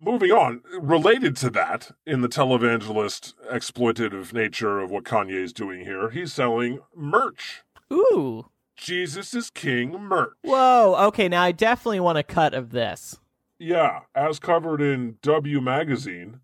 Moving 0.00 0.32
on, 0.32 0.60
related 0.78 1.36
to 1.38 1.50
that, 1.50 1.92
in 2.04 2.20
the 2.20 2.28
televangelist 2.28 3.32
exploitative 3.50 4.34
nature 4.34 4.80
of 4.80 4.90
what 4.90 5.04
Kanye 5.04 5.42
is 5.42 5.52
doing 5.54 5.84
here, 5.84 6.10
he's 6.10 6.32
selling 6.32 6.80
merch. 6.94 7.63
Ooh. 7.94 8.46
Jesus 8.76 9.34
is 9.34 9.50
King 9.50 9.92
merch. 9.92 10.34
Whoa. 10.42 10.96
Okay, 11.08 11.28
now 11.28 11.42
I 11.42 11.52
definitely 11.52 12.00
want 12.00 12.18
a 12.18 12.22
cut 12.22 12.54
of 12.54 12.70
this. 12.70 13.20
Yeah, 13.58 14.00
as 14.14 14.40
covered 14.40 14.80
in 14.80 15.16
W 15.22 15.60
Magazine 15.60 16.40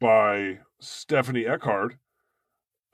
by 0.00 0.60
Stephanie 0.80 1.44
Eckardt. 1.44 1.96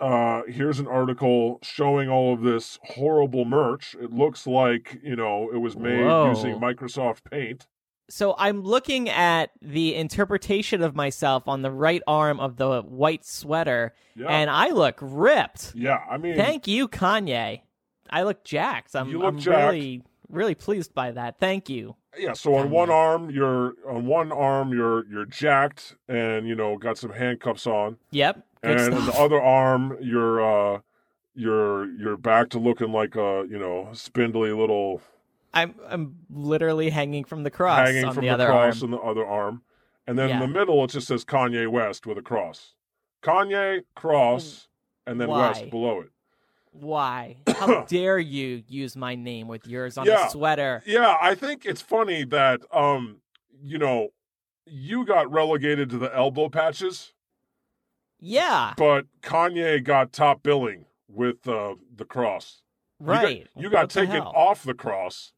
Uh, 0.01 0.43
here's 0.49 0.81
an 0.81 0.88
article 0.88 1.61
showing 1.62 2.09
all 2.09 2.35
of 2.35 2.43
this 2.43 2.79
horrible 2.83 3.45
merch. 3.45 3.95
It 4.01 4.12
looks 4.12 4.47
like, 4.47 4.99
you 5.03 5.14
know, 5.14 5.49
it 5.55 5.59
was 5.59 5.77
made 5.77 6.05
Whoa. 6.05 6.31
using 6.31 6.57
Microsoft 6.57 7.21
Paint. 7.31 7.69
So 8.11 8.35
I'm 8.38 8.62
looking 8.62 9.09
at 9.09 9.51
the 9.62 9.95
interpretation 9.95 10.83
of 10.83 10.95
myself 10.95 11.49
on 11.49 11.62
the 11.62 11.71
right 11.71 12.03
arm 12.07 12.38
of 12.38 12.57
the 12.57 12.83
white 12.83 13.25
sweater, 13.25 13.95
Yeah. 14.14 14.27
and 14.29 14.51
I 14.51 14.71
look 14.71 14.99
ripped. 15.01 15.73
yeah, 15.75 15.99
I 16.11 16.19
mean, 16.19 16.37
Thank 16.37 16.67
you, 16.69 16.87
Kanye. 16.88 17.61
I 18.11 18.23
look 18.25 18.45
jacked. 18.45 18.95
I'm, 18.95 19.11
look 19.11 19.25
I'm 19.25 19.38
jacked. 19.38 19.73
really, 19.73 20.03
really 20.29 20.55
pleased 20.55 20.95
by 20.95 21.12
that. 21.12 21.38
Thank 21.38 21.69
you. 21.71 21.97
yeah, 22.19 22.35
so 22.35 22.55
on 22.57 22.71
one 22.71 22.90
arm 22.90 23.31
you're 23.31 23.73
on 23.88 24.07
one 24.07 24.31
arm 24.31 24.73
you're 24.73 25.05
you're 25.11 25.25
jacked 25.27 25.97
and, 26.09 26.47
you 26.47 26.55
know, 26.55 26.77
got 26.77 26.97
some 26.99 27.11
handcuffs 27.12 27.67
on. 27.67 27.97
Yep. 28.12 28.47
And 28.62 28.95
on 28.95 29.07
the 29.07 29.14
other 29.19 29.43
arm 29.43 29.97
you're 30.01 30.40
uh 30.77 30.81
you're 31.35 31.90
you're 31.99 32.17
back 32.17 32.51
to 32.51 32.59
looking 32.59 32.93
like 32.93 33.17
a, 33.17 33.47
you 33.51 33.59
know, 33.59 33.88
spindly 33.95 34.53
little 34.53 35.01
I'm 35.55 35.75
I'm 35.88 36.17
literally 36.31 36.90
hanging 36.90 37.25
from 37.25 37.43
the 37.45 37.51
cross 37.51 37.87
hanging 37.88 38.05
on 38.05 38.14
from 38.14 38.23
the, 38.23 38.29
the, 38.29 38.35
other 38.35 38.47
cross 38.47 38.83
arm. 38.83 38.93
on 38.95 38.99
the 39.01 39.05
other 39.07 39.27
arm. 39.27 39.62
And 40.07 40.19
then 40.19 40.29
Yeah. 40.29 40.35
in 40.35 40.40
the 40.40 40.59
middle, 40.59 40.85
it 40.85 40.90
just 40.90 41.07
says 41.09 41.25
Kanye 41.25 41.69
West 41.71 42.07
with 42.07 42.19
a 42.19 42.23
cross. 42.23 42.75
Kanye, 43.23 43.83
cross, 43.95 44.69
and 45.07 45.19
then 45.21 45.29
Why? 45.29 45.49
West 45.49 45.71
below 45.71 46.01
it. 46.01 46.11
Why? 46.73 47.37
How 47.49 47.83
dare 47.85 48.19
you 48.19 48.62
use 48.69 48.97
my 48.97 49.14
name 49.14 49.49
with 49.49 49.67
yours 49.67 49.97
on 49.97 50.07
Yeah. 50.07 50.27
a 50.27 50.31
sweater? 50.31 50.83
Yeah, 50.85 51.17
I 51.23 51.35
think 51.35 51.64
it's 51.64 51.81
funny 51.81 52.25
that, 52.25 52.61
um, 52.73 53.19
you 53.62 53.79
know, 53.79 54.09
you 54.67 55.05
got 55.07 55.31
relegated 55.31 55.88
to 55.90 55.99
the 55.99 56.14
elbow 56.14 56.49
patches, 56.49 57.12
Yeah. 58.21 58.75
but 58.77 59.07
Kanye 59.23 59.83
got 59.85 60.12
top 60.12 60.43
billing 60.43 60.87
with 61.09 61.47
uh, 61.47 61.75
the 61.95 62.05
cross. 62.05 62.62
You 63.01 63.07
got- 63.07 63.23
Right. 63.23 63.47
You 63.57 63.71
got, 63.71 63.83
What 63.85 63.90
the 63.90 64.01
taken 64.07 64.21
off 64.23 64.62
the 64.64 64.75
cross 64.75 65.33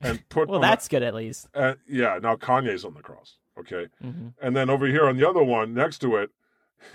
and 0.00 0.26
put 0.28 0.48
Well, 0.48 0.56
on 0.56 0.60
the- 0.62 0.66
that's 0.68 0.88
good 0.88 1.02
at 1.02 1.14
least. 1.14 1.48
uh, 1.54 1.74
yeah, 1.88 2.18
now 2.22 2.36
Kanye's 2.36 2.84
on 2.84 2.94
the 2.94 3.02
cross. 3.02 3.36
Okay. 3.58 3.88
hmm 4.00 4.28
And 4.40 4.56
then 4.56 4.70
over 4.70 4.86
here 4.86 5.06
on 5.08 5.16
the 5.16 5.28
other 5.28 5.42
one 5.42 5.74
next 5.74 5.98
to 5.98 6.16
it, 6.16 6.30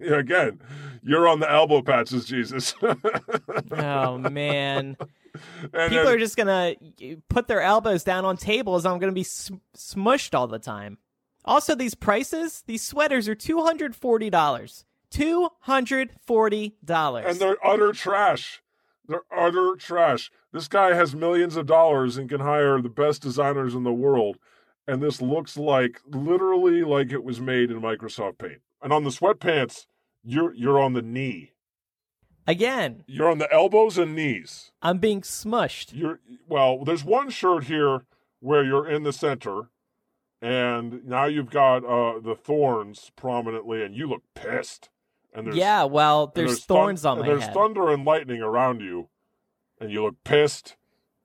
again, 0.00 0.60
you're 1.02 1.26
on 1.28 1.40
the 1.40 1.50
elbow 1.50 1.82
patches, 1.82 2.24
Jesus. 2.26 2.74
Oh 3.72 4.18
man. 4.18 4.96
and 5.72 5.90
People 5.90 6.04
then- 6.04 6.06
are 6.06 6.18
just 6.18 6.36
gonna 6.36 6.74
put 7.28 7.48
their 7.48 7.60
elbows 7.60 8.04
down 8.04 8.24
on 8.24 8.36
tables. 8.36 8.86
I'm 8.86 8.98
gonna 8.98 9.12
be 9.12 9.24
sm- 9.24 9.56
smushed 9.76 10.34
all 10.34 10.46
the 10.46 10.58
time. 10.58 10.98
Also, 11.44 11.74
these 11.74 11.94
prices, 11.94 12.62
these 12.66 12.82
sweaters 12.82 13.28
are 13.28 13.34
two 13.34 13.62
hundred 13.62 13.94
forty 13.96 14.30
dollars. 14.30 14.84
Two 15.10 15.48
hundred 15.60 16.10
forty 16.26 16.76
dollars. 16.84 17.24
and 17.28 17.38
they're 17.38 17.56
utter 17.66 17.92
trash. 17.92 18.62
They're 19.08 19.22
utter 19.36 19.76
trash. 19.76 20.30
This 20.52 20.68
guy 20.68 20.94
has 20.94 21.14
millions 21.14 21.56
of 21.56 21.66
dollars 21.66 22.16
and 22.16 22.28
can 22.28 22.40
hire 22.40 22.80
the 22.80 22.88
best 22.88 23.22
designers 23.22 23.74
in 23.74 23.84
the 23.84 23.92
world. 23.92 24.38
And 24.88 25.02
this 25.02 25.20
looks 25.20 25.56
like 25.56 26.00
literally 26.06 26.82
like 26.82 27.12
it 27.12 27.24
was 27.24 27.40
made 27.40 27.70
in 27.70 27.80
Microsoft 27.80 28.38
Paint. 28.38 28.60
And 28.82 28.92
on 28.92 29.04
the 29.04 29.10
sweatpants, 29.10 29.86
you're 30.22 30.54
you're 30.54 30.80
on 30.80 30.92
the 30.92 31.02
knee. 31.02 31.52
Again, 32.48 33.02
You're 33.08 33.30
on 33.30 33.38
the 33.38 33.52
elbows 33.52 33.98
and 33.98 34.14
knees. 34.14 34.70
I'm 34.80 34.98
being 34.98 35.22
smushed. 35.22 35.92
You're 35.92 36.20
well, 36.48 36.84
there's 36.84 37.04
one 37.04 37.30
shirt 37.30 37.64
here 37.64 38.02
where 38.38 38.62
you're 38.64 38.88
in 38.88 39.02
the 39.02 39.12
center, 39.12 39.70
and 40.40 41.04
now 41.04 41.24
you've 41.24 41.50
got 41.50 41.84
uh 41.84 42.20
the 42.20 42.36
thorns 42.36 43.10
prominently, 43.16 43.82
and 43.82 43.96
you 43.96 44.08
look 44.08 44.22
pissed. 44.34 44.90
And 45.36 45.46
there's 45.46 45.56
Yeah, 45.56 45.84
well, 45.84 46.32
there's, 46.34 46.64
thun- 46.64 46.76
thorns 46.76 47.04
on 47.04 47.18
and 47.18 47.26
my 47.26 47.32
there's 47.32 47.44
head. 47.44 47.54
thunder 47.54 47.92
and 47.92 48.04
lightning 48.04 48.42
around 48.42 48.80
you, 48.80 49.08
and 49.80 49.90
you 49.92 50.02
look 50.02 50.16
pissed. 50.24 50.76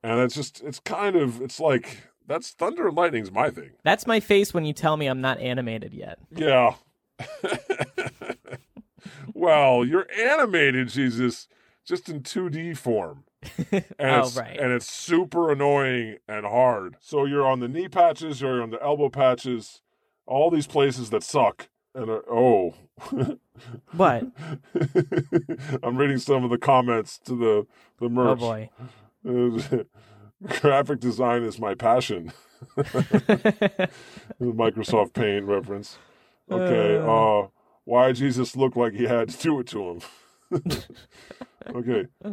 And 0.04 0.20
it's 0.20 0.36
just 0.36 0.62
it's 0.64 0.80
kind 0.80 1.16
of 1.16 1.42
it's 1.42 1.60
like 1.60 2.04
that's 2.28 2.52
thunder 2.52 2.88
and 2.88 2.96
lightning's 2.98 3.32
my 3.32 3.50
thing. 3.50 3.72
That's 3.84 4.06
my 4.06 4.20
face 4.20 4.54
when 4.54 4.66
you 4.66 4.74
tell 4.74 4.98
me 4.98 5.08
I'm 5.08 5.22
not 5.22 5.40
animated 5.40 5.94
yet. 5.94 6.20
Yeah. 6.36 6.76
well, 9.34 9.86
you're 9.86 10.08
animated, 10.20 10.90
Jesus, 10.90 11.48
just 11.86 12.10
in 12.10 12.22
2D 12.22 12.78
form. 12.78 13.24
And 13.72 13.84
Oh, 14.00 14.20
it's, 14.22 14.38
right. 14.38 14.60
And 14.60 14.72
it's 14.72 14.92
super 14.92 15.52
annoying 15.52 16.18
and 16.28 16.46
hard. 16.46 16.96
So 17.00 17.26
you're 17.26 17.46
on 17.48 17.60
the 17.60 17.68
knee 17.68 17.88
patches, 17.88 18.40
you're 18.42 18.62
on 18.62 18.70
the 18.70 18.82
elbow 18.84 19.10
patches, 19.10 19.82
all 20.28 20.52
these 20.52 20.68
places 20.68 21.10
that 21.12 21.24
suck. 21.24 21.70
And 21.94 22.10
uh, 22.10 22.22
oh, 22.30 22.74
What? 23.96 24.24
I'm 25.84 25.98
reading 25.98 26.18
some 26.20 26.44
of 26.44 26.50
the 26.50 26.58
comments 26.58 27.20
to 27.26 27.36
the 27.36 27.68
the 28.00 28.10
merch. 28.10 28.40
Oh 28.42 28.70
merch. 29.24 29.60
boy. 29.70 29.86
Graphic 30.62 31.00
design 31.00 31.44
is 31.44 31.60
my 31.60 31.76
passion. 31.76 32.32
Microsoft 34.42 35.14
Paint 35.14 35.46
reference. 35.46 36.00
Okay. 36.50 36.98
Uh, 36.98 37.48
why 37.84 38.12
Jesus 38.12 38.56
look 38.56 38.76
like 38.76 38.94
he 38.94 39.04
had 39.04 39.30
to 39.30 39.38
do 39.38 39.60
it 39.60 39.68
to 39.68 39.90
him? 39.90 40.02
okay. 41.76 42.08
Uh, 42.24 42.32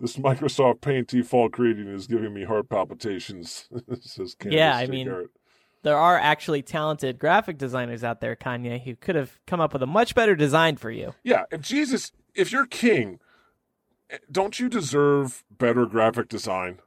this 0.00 0.16
Microsoft 0.16 0.80
Paint 0.80 1.08
default 1.08 1.52
greeting 1.52 1.88
is 1.88 2.06
giving 2.06 2.32
me 2.32 2.44
heart 2.44 2.68
palpitations. 2.68 3.68
says 4.00 4.34
Candace 4.34 4.56
Yeah, 4.56 4.76
I 4.76 4.86
mean, 4.86 5.06
Garrett. 5.06 5.30
There 5.82 5.96
are 5.96 6.18
actually 6.18 6.62
talented 6.62 7.18
graphic 7.18 7.58
designers 7.58 8.04
out 8.04 8.20
there, 8.20 8.36
Kanye, 8.36 8.82
who 8.82 8.96
could 8.96 9.14
have 9.14 9.38
come 9.46 9.60
up 9.60 9.72
with 9.72 9.82
a 9.82 9.86
much 9.86 10.14
better 10.14 10.36
design 10.36 10.76
for 10.76 10.90
you. 10.90 11.14
Yeah, 11.22 11.44
if 11.50 11.62
Jesus, 11.62 12.12
if 12.34 12.52
you're 12.52 12.66
king, 12.66 13.18
eh, 14.10 14.18
don't 14.30 14.60
you 14.60 14.68
deserve 14.68 15.44
better 15.50 15.86
graphic 15.86 16.28
design? 16.28 16.80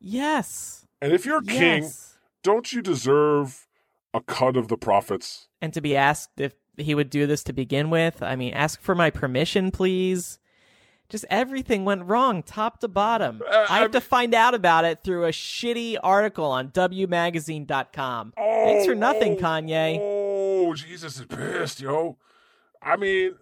Yes. 0.00 0.86
And 1.00 1.12
if 1.12 1.24
you're 1.24 1.42
king, 1.42 1.90
don't 2.42 2.72
you 2.72 2.82
deserve 2.82 3.68
a 4.12 4.20
cut 4.20 4.56
of 4.56 4.68
the 4.68 4.76
profits? 4.76 5.48
And 5.60 5.72
to 5.72 5.80
be 5.80 5.96
asked 5.96 6.40
if 6.40 6.54
he 6.76 6.94
would 6.94 7.10
do 7.10 7.26
this 7.26 7.44
to 7.44 7.52
begin 7.52 7.90
with, 7.90 8.22
I 8.22 8.34
mean, 8.34 8.54
ask 8.54 8.80
for 8.80 8.94
my 8.94 9.10
permission, 9.10 9.70
please. 9.70 10.39
Just 11.10 11.24
everything 11.28 11.84
went 11.84 12.04
wrong, 12.04 12.42
top 12.42 12.78
to 12.80 12.88
bottom. 12.88 13.42
Uh, 13.46 13.66
I 13.68 13.74
have 13.78 13.82
I'm- 13.82 13.90
to 13.92 14.00
find 14.00 14.32
out 14.34 14.54
about 14.54 14.84
it 14.84 15.02
through 15.04 15.26
a 15.26 15.30
shitty 15.32 15.96
article 16.02 16.46
on 16.46 16.70
WMagazine.com. 16.70 18.32
Oh, 18.38 18.64
Thanks 18.64 18.86
for 18.86 18.94
nothing, 18.94 19.32
oh, 19.38 19.42
Kanye. 19.42 19.98
Oh, 20.00 20.74
Jesus 20.74 21.18
is 21.18 21.26
pissed, 21.26 21.80
yo. 21.80 22.16
I 22.82 22.96
mean, 22.96 23.32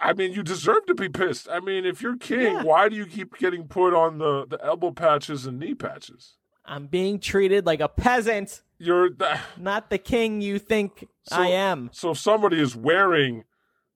I 0.00 0.14
mean, 0.14 0.32
you 0.32 0.42
deserve 0.42 0.86
to 0.86 0.94
be 0.94 1.08
pissed. 1.08 1.48
I 1.50 1.60
mean, 1.60 1.84
if 1.84 2.00
you're 2.00 2.16
king, 2.16 2.40
Yeah. 2.54 2.62
why 2.62 2.88
do 2.88 2.96
you 2.96 3.06
keep 3.06 3.36
getting 3.38 3.64
put 3.68 3.92
on 3.94 4.18
the 4.18 4.46
the 4.46 4.58
elbow 4.64 4.90
patches 4.90 5.46
and 5.46 5.58
knee 5.58 5.74
patches? 5.74 6.36
I'm 6.64 6.86
being 6.86 7.18
treated 7.20 7.66
like 7.66 7.80
a 7.80 7.88
peasant, 7.88 8.62
You're 8.78 9.10
th- 9.10 9.38
not 9.58 9.90
the 9.90 9.98
king 9.98 10.40
you 10.40 10.58
think 10.58 11.06
So- 11.24 11.36
I 11.36 11.48
am. 11.48 11.90
so 11.92 12.12
if 12.12 12.18
somebody 12.18 12.60
is 12.60 12.74
wearing, 12.76 13.44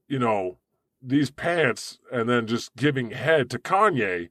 you 0.08 0.18
know, 0.18 0.58
these 1.06 1.30
pants 1.30 1.98
and 2.12 2.28
then 2.28 2.46
just 2.46 2.74
giving 2.76 3.10
head 3.10 3.50
to 3.50 3.58
Kanye. 3.58 4.30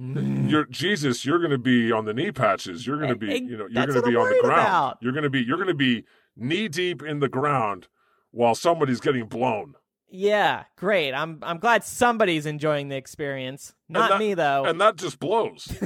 Mm. 0.00 0.48
You're 0.50 0.64
Jesus. 0.66 1.24
You're 1.24 1.38
going 1.38 1.50
to 1.50 1.58
be 1.58 1.90
on 1.92 2.04
the 2.04 2.14
knee 2.14 2.30
patches. 2.32 2.86
You're 2.86 2.98
going 2.98 3.10
to 3.10 3.16
be, 3.16 3.26
you 3.34 3.56
know, 3.56 3.66
you're 3.68 3.86
going 3.86 4.00
to 4.00 4.08
be 4.08 4.16
I'm 4.16 4.22
on 4.22 4.28
the 4.30 4.38
ground. 4.42 4.60
about. 4.60 4.98
You're 5.00 5.12
going 5.12 5.24
to 5.24 5.30
be, 5.30 5.42
you're 5.42 5.56
going 5.56 5.68
to 5.68 5.74
be 5.74 6.04
knee 6.36 6.68
deep 6.68 7.02
in 7.02 7.18
the 7.18 7.28
ground 7.28 7.88
while 8.30 8.54
somebody's 8.54 9.00
getting 9.00 9.26
blown. 9.26 9.74
Yeah, 10.10 10.64
great. 10.76 11.12
I'm 11.12 11.38
I'm 11.42 11.58
glad 11.58 11.84
somebody's 11.84 12.46
enjoying 12.46 12.88
the 12.88 12.96
experience. 12.96 13.74
Not 13.90 14.08
that- 14.10 14.18
me 14.18 14.32
though. 14.34 14.64
And 14.64 14.80
that 14.80 14.96
just 14.96 15.18
blows. 15.20 15.68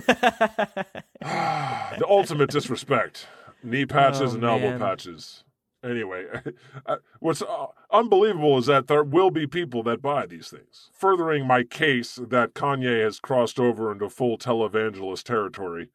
Ah, 1.24 1.94
the 1.98 2.06
ultimate 2.08 2.50
disrespect. 2.50 3.26
Knee 3.62 3.84
oh, 3.84 3.86
patches 3.86 4.32
Oh, 4.32 4.34
and 4.34 4.44
elbow 4.44 4.70
man. 4.70 4.78
patches. 4.80 5.44
Anyway, 5.84 6.26
uh, 6.86 6.96
what's 7.20 7.42
uh, 7.42 7.66
unbelievable 7.90 8.58
is 8.58 8.66
that 8.66 8.86
there 8.86 9.02
will 9.02 9.30
be 9.30 9.46
people 9.46 9.82
that 9.82 10.00
buy 10.02 10.26
these 10.26 10.48
things. 10.48 10.90
Furthering 10.92 11.46
my 11.46 11.64
case 11.64 12.14
that 12.14 12.54
Kanye 12.54 13.02
has 13.02 13.18
crossed 13.18 13.58
over 13.58 13.90
into 13.90 14.08
full 14.08 14.38
televangelist 14.38 15.24
territory, 15.24 15.88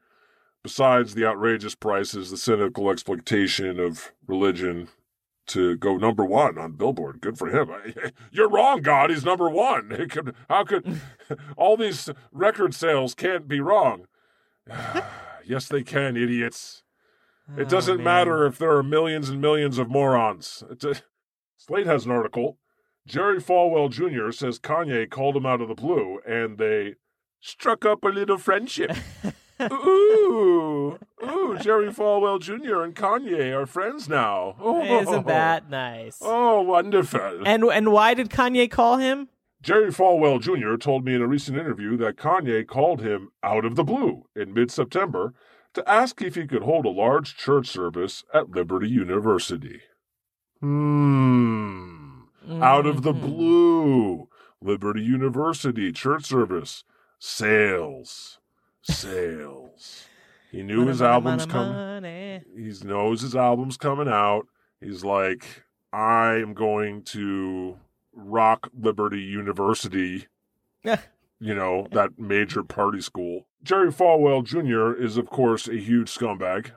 besides 0.62 1.14
the 1.14 1.26
outrageous 1.26 1.76
prices, 1.76 2.32
the 2.32 2.38
cynical 2.38 2.90
exploitation 2.90 3.80
of 3.80 4.12
religion 4.28 4.90
to 5.48 5.78
go 5.78 5.96
number 5.96 6.26
one 6.26 6.58
on 6.58 6.74
Billboard. 6.74 7.22
Good 7.22 7.38
for 7.38 7.48
him. 7.48 7.72
You're 8.32 8.50
wrong, 8.50 8.82
God. 8.82 9.10
He's 9.10 9.24
number 9.24 9.50
one. 9.50 9.90
Could, 10.10 10.36
how 10.50 10.64
could 10.66 11.00
all 11.56 11.78
these 11.78 12.10
record 12.32 12.74
sales 12.74 13.16
can't 13.16 13.48
be 13.48 13.62
wrong? 13.62 14.08
yes, 15.46 15.68
they 15.68 15.84
can, 15.84 16.18
idiots. 16.18 16.84
It 17.56 17.62
Oh, 17.62 17.66
doesn't 17.66 17.98
man. 17.98 18.04
matter 18.04 18.46
if 18.46 18.58
there 18.58 18.72
are 18.76 18.84
millions 18.84 19.30
and 19.30 19.40
millions 19.40 19.78
of 19.78 19.90
morons. 19.90 20.64
A, 20.84 20.96
Slate 21.56 21.86
has 21.86 22.06
an 22.06 22.12
article. 22.12 22.58
Jerry 23.06 23.40
Falwell 23.40 23.90
Jr. 23.90 24.32
says 24.32 24.60
Kanye 24.60 25.10
called 25.10 25.38
him 25.38 25.46
out 25.46 25.62
of 25.62 25.70
the 25.70 25.76
blue 25.76 26.20
and 26.28 26.58
they 26.58 26.96
struck 27.40 27.86
up 27.86 28.04
a 28.04 28.10
little 28.10 28.38
friendship. 28.38 28.92
ooh, 29.62 31.00
ooh, 31.24 31.58
Jerry 31.62 31.88
Falwell 31.92 32.40
Jr. 32.42 32.82
and 32.84 32.96
Kanye 32.96 33.54
are 33.58 33.66
friends 33.66 34.10
now. 34.10 34.56
Oh, 34.60 34.82
Isn't 35.02 35.28
that 35.28 35.70
nice? 35.70 36.20
Oh, 36.22 36.62
wonderful. 36.62 37.44
And 37.46 37.64
and 37.64 37.92
why 37.92 38.14
did 38.14 38.30
Kanye 38.30 38.70
call 38.70 38.98
him? 38.98 39.30
Jerry 39.62 39.92
Falwell 39.92 40.40
Jr. 40.40 40.76
told 40.78 41.04
me 41.06 41.16
in 41.16 41.22
a 41.22 41.28
recent 41.28 41.58
interview 41.58 41.98
that 41.98 42.18
Kanye 42.18 42.68
called 42.68 43.02
him 43.02 43.30
out 43.44 43.66
of 43.66 43.76
the 43.76 43.84
blue 43.84 44.26
in 44.36 44.54
mid 44.54 44.70
September 44.72 45.34
to 45.78 45.90
ask 45.90 46.22
if 46.22 46.36
he 46.36 46.46
could 46.46 46.64
hold 46.64 46.86
a 46.86 46.90
large 46.90 47.36
church 47.38 47.68
service 47.68 48.24
at 48.34 48.50
Liberty 48.50 48.90
University. 48.90 49.82
Hmm. 50.60 52.22
Out 52.62 52.86
of 52.86 53.04
the 53.04 53.14
Mhm. 53.14 53.22
blue. 53.22 54.30
Liberty 54.62 55.02
University 55.04 55.92
church 55.92 56.26
service. 56.26 56.84
Sales. 57.20 58.40
Sales. 58.82 60.08
He 60.52 60.64
knew 60.64 60.78
Money, 60.78 60.88
his 60.90 61.02
album's 61.02 61.46
coming 61.46 62.42
he 62.56 62.74
knows 62.84 63.22
his 63.22 63.36
album's 63.36 63.78
coming 63.78 64.08
out. 64.08 64.48
He's 64.80 65.04
like, 65.04 65.64
I 65.92 66.36
am 66.36 66.54
going 66.54 67.04
to 67.04 67.78
rock 68.14 68.70
Liberty 68.74 69.22
University, 69.22 70.28
Yeah. 70.84 71.02
you 71.40 71.54
know, 71.54 71.88
that 71.92 72.18
major 72.18 72.64
party 72.64 73.02
school. 73.02 73.47
Jerry 73.68 73.92
Falwell 73.92 74.46
Jr. 74.46 74.98
is, 74.98 75.18
of 75.18 75.30
course, 75.30 75.68
a 75.68 75.76
huge 75.76 76.10
scumbag 76.10 76.72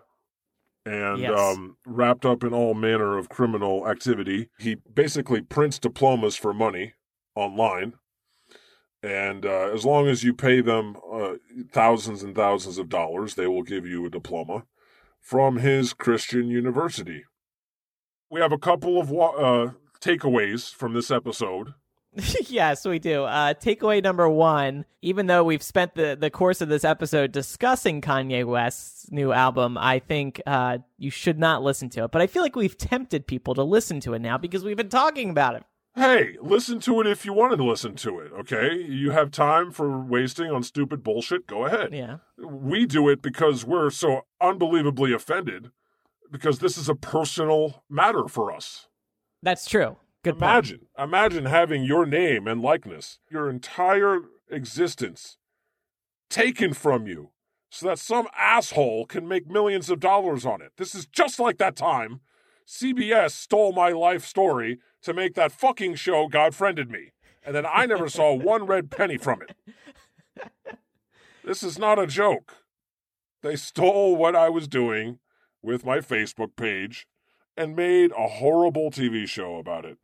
and 0.85 1.21
Yes. 1.21 1.39
um, 1.39 1.77
wrapped 1.87 2.27
up 2.27 2.43
in 2.43 2.53
all 2.53 2.75
manner 2.75 3.17
of 3.17 3.29
criminal 3.29 3.89
activity. 3.89 4.49
He 4.59 4.75
basically 4.93 5.41
prints 5.41 5.79
diplomas 5.79 6.35
for 6.35 6.53
money 6.53 6.95
online. 7.37 7.95
And 9.05 9.47
uh, 9.47 9.71
as 9.73 9.85
long 9.85 10.09
as 10.09 10.25
you 10.25 10.35
pay 10.35 10.61
them 10.61 10.97
uh, 11.13 11.35
thousands 11.73 12.25
and 12.25 12.35
thousands 12.35 12.77
of 12.77 12.89
dollars, 12.89 13.37
they 13.37 13.47
will 13.47 13.63
give 13.63 13.87
you 13.87 14.05
a 14.05 14.11
diploma 14.11 14.65
from 15.21 15.59
his 15.59 15.93
Christian 15.93 16.49
university. 16.49 17.23
We 18.29 18.41
have 18.41 18.53
a 18.53 18.59
couple 18.59 19.01
of 19.01 19.11
wa- 19.11 19.37
uh, 19.37 19.71
takeaways 20.01 20.75
from 20.75 20.95
this 20.95 21.11
episode. 21.13 21.75
yes, 22.49 22.85
we 22.85 22.99
do. 22.99 23.25
Uh, 23.25 23.55
takeaway 23.55 24.03
number 24.03 24.29
one: 24.29 24.85
even 25.01 25.27
though 25.27 25.45
we've 25.45 25.63
spent 25.63 25.95
the 25.95 26.17
the 26.19 26.31
course 26.31 26.61
of 26.61 26.69
this 26.69 26.85
episode 26.85 27.31
discussing 27.33 28.01
Kanye 28.01 28.45
West's 28.45 29.11
new 29.11 29.33
album, 29.33 29.79
I 29.79 30.01
think 30.01 30.41
uh, 30.47 30.79
you 30.99 31.11
should 31.11 31.39
not 31.39 31.63
listen 31.63 31.89
to 31.91 32.05
it. 32.05 32.11
But 32.11 32.23
I 32.23 32.27
feel 32.27 32.43
like 32.43 32.57
we've 32.57 32.77
tempted 32.77 33.27
people 33.27 33.55
to 33.55 33.63
listen 33.63 34.01
to 34.01 34.15
it 34.15 34.21
now 34.21 34.39
because 34.39 34.65
we've 34.65 34.77
been 34.77 34.89
talking 34.89 35.31
about 35.31 35.55
it. 35.55 35.63
Hey, 35.95 36.37
listen 36.41 36.79
to 36.81 37.01
it 37.01 37.07
if 37.07 37.25
you 37.25 37.33
wanted 37.33 37.57
to 37.57 37.65
listen 37.65 37.97
to 37.97 38.21
it, 38.21 38.33
okay? 38.33 38.77
You 38.77 39.11
have 39.11 39.33
time 39.33 39.73
for 39.73 40.01
wasting 40.01 40.51
on 40.51 40.63
stupid 40.63 41.03
bullshit, 41.03 41.49
go 41.49 41.67
ahead. 41.67 41.93
Yeah. 41.93 42.19
We 42.39 42.87
do 42.87 43.09
it 43.09 43.21
because 43.21 43.65
we're 43.65 43.91
so 43.91 44.23
unbelievably 44.41 45.13
offended 45.13 45.73
because 46.31 46.61
this 46.61 46.79
is 46.79 46.89
a 46.89 46.95
personal 46.95 47.83
matter 47.91 48.29
for 48.29 48.53
us. 48.53 48.87
That's 49.43 49.69
true. 49.69 49.97
Good 50.23 50.35
point. 50.35 50.43
imagine, 50.43 50.81
imagine 50.99 51.45
having 51.47 51.83
your 51.83 52.05
name 52.05 52.47
and 52.47 52.61
likeness, 52.61 53.19
your 53.31 53.49
entire 53.49 54.21
existence 54.51 55.39
taken 56.29 56.75
from 56.75 57.07
you 57.07 57.31
so 57.71 57.87
that 57.87 57.99
some 57.99 58.27
asshole 58.37 59.07
can 59.07 59.27
make 59.27 59.49
millions 59.49 59.89
of 59.89 60.01
dollars 60.01 60.45
on 60.45 60.61
it. 60.61 60.73
This 60.77 60.95
is 60.95 61.07
just 61.07 61.39
like 61.39 61.59
that 61.59 61.77
time 61.77 62.21
CBS 62.67 63.33
stole 63.33 63.73
my 63.73 63.91
life 63.91 64.25
story 64.25 64.79
to 65.03 65.13
make 65.13 65.35
that 65.35 65.51
fucking 65.51 65.97
show 65.97 66.29
God 66.29 66.55
Friended 66.55 66.91
Me. 66.91 67.13
And 67.43 67.55
then 67.55 67.67
I 67.67 67.87
never 67.87 68.09
saw 68.09 68.33
one 68.35 68.65
red 68.65 68.91
penny 68.91 69.17
from 69.17 69.41
it. 69.43 69.57
This 71.43 71.63
is 71.63 71.79
not 71.79 71.99
a 71.99 72.07
joke. 72.07 72.59
They 73.43 73.57
stole 73.57 74.15
what 74.15 74.37
I 74.37 74.51
was 74.51 74.69
doing 74.69 75.19
with 75.63 75.85
my 75.85 75.99
Facebook 75.99 76.55
page 76.55 77.07
and 77.57 77.75
made 77.75 78.13
a 78.13 78.29
horrible 78.29 78.91
TV 78.91 79.27
show 79.27 79.57
about 79.57 79.85
it. 79.85 79.99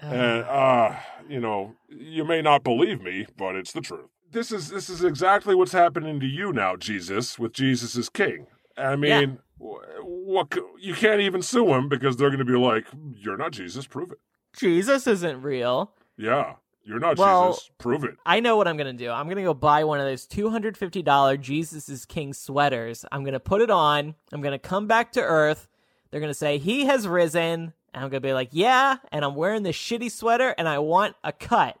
And 0.00 0.44
uh, 0.44 0.96
you 1.28 1.40
know, 1.40 1.74
you 1.88 2.24
may 2.24 2.42
not 2.42 2.62
believe 2.64 3.00
me, 3.02 3.26
but 3.36 3.56
it's 3.56 3.72
the 3.72 3.80
truth. 3.80 4.10
This 4.30 4.50
is 4.52 4.68
this 4.68 4.88
is 4.90 5.02
exactly 5.04 5.54
what's 5.54 5.72
happening 5.72 6.20
to 6.20 6.26
you 6.26 6.52
now, 6.52 6.76
Jesus, 6.76 7.38
with 7.38 7.52
Jesus 7.52 7.96
is 7.96 8.08
King. 8.08 8.46
I 8.76 8.96
mean, 8.96 9.38
wh- 9.58 9.78
what 10.02 10.52
you 10.80 10.94
can't 10.94 11.20
even 11.20 11.40
sue 11.42 11.72
him 11.72 11.88
because 11.88 12.16
they're 12.16 12.30
going 12.30 12.38
to 12.40 12.44
be 12.44 12.58
like, 12.58 12.86
"You're 13.16 13.36
not 13.36 13.52
Jesus, 13.52 13.86
prove 13.86 14.10
it." 14.10 14.18
Jesus 14.56 15.06
isn't 15.06 15.42
real. 15.42 15.92
Yeah, 16.16 16.54
you're 16.84 16.98
not 16.98 17.16
Well- 17.16 17.52
Jesus, 17.52 17.70
prove 17.78 18.04
it. 18.04 18.16
I 18.26 18.40
know 18.40 18.56
what 18.56 18.66
I'm 18.68 18.76
gonna 18.76 18.92
do. 18.92 19.10
I'm 19.10 19.28
gonna 19.28 19.42
go 19.42 19.54
buy 19.54 19.84
one 19.84 20.00
of 20.00 20.06
those 20.06 20.26
$250 20.26 21.36
Jesus 21.40 21.88
is 21.88 22.04
King 22.04 22.32
sweaters. 22.32 23.04
I'm 23.12 23.24
gonna 23.24 23.40
put 23.40 23.62
it 23.62 23.70
on. 23.70 24.14
I'm 24.32 24.42
gonna 24.42 24.58
come 24.58 24.86
back 24.86 25.12
to 25.12 25.20
Earth. 25.22 25.68
They're 26.10 26.20
gonna 26.20 26.34
say 26.34 26.58
he 26.58 26.84
has 26.86 27.06
risen, 27.08 27.72
and 27.94 28.04
I'm 28.04 28.10
gonna 28.10 28.20
be 28.20 28.32
like, 28.34 28.50
yeah. 28.52 28.96
And 29.12 29.24
I'm 29.24 29.34
wearing 29.34 29.62
this 29.62 29.76
shitty 29.76 30.10
sweater, 30.10 30.54
and 30.58 30.68
I 30.68 30.78
want 30.80 31.16
a 31.24 31.32
cut 31.32 31.78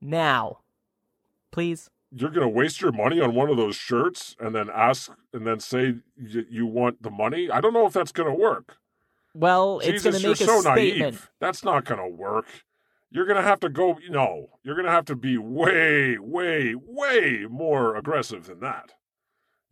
now, 0.00 0.60
please. 1.52 1.90
You're 2.16 2.30
going 2.30 2.46
to 2.46 2.48
waste 2.48 2.80
your 2.80 2.92
money 2.92 3.20
on 3.20 3.34
one 3.34 3.50
of 3.50 3.56
those 3.56 3.74
shirts 3.74 4.36
and 4.38 4.54
then 4.54 4.70
ask 4.72 5.10
and 5.32 5.44
then 5.44 5.58
say 5.58 5.96
y- 6.16 6.44
you 6.48 6.64
want 6.64 7.02
the 7.02 7.10
money? 7.10 7.50
I 7.50 7.60
don't 7.60 7.72
know 7.72 7.86
if 7.86 7.92
that's 7.92 8.12
going 8.12 8.28
to 8.28 8.34
work. 8.40 8.76
Well, 9.34 9.80
it's 9.82 10.04
gonna 10.04 10.14
make 10.18 10.22
you're 10.22 10.32
a 10.32 10.36
so 10.36 10.60
statement. 10.60 11.00
naive. 11.00 11.30
That's 11.40 11.64
not 11.64 11.84
going 11.84 12.00
to 12.00 12.06
work. 12.16 12.46
You're 13.10 13.26
going 13.26 13.36
to 13.36 13.42
have 13.42 13.58
to 13.60 13.68
go, 13.68 13.98
no, 14.08 14.50
you're 14.62 14.76
going 14.76 14.86
to 14.86 14.92
have 14.92 15.06
to 15.06 15.16
be 15.16 15.38
way, 15.38 16.16
way, 16.18 16.76
way 16.76 17.46
more 17.50 17.96
aggressive 17.96 18.46
than 18.46 18.60
that. 18.60 18.92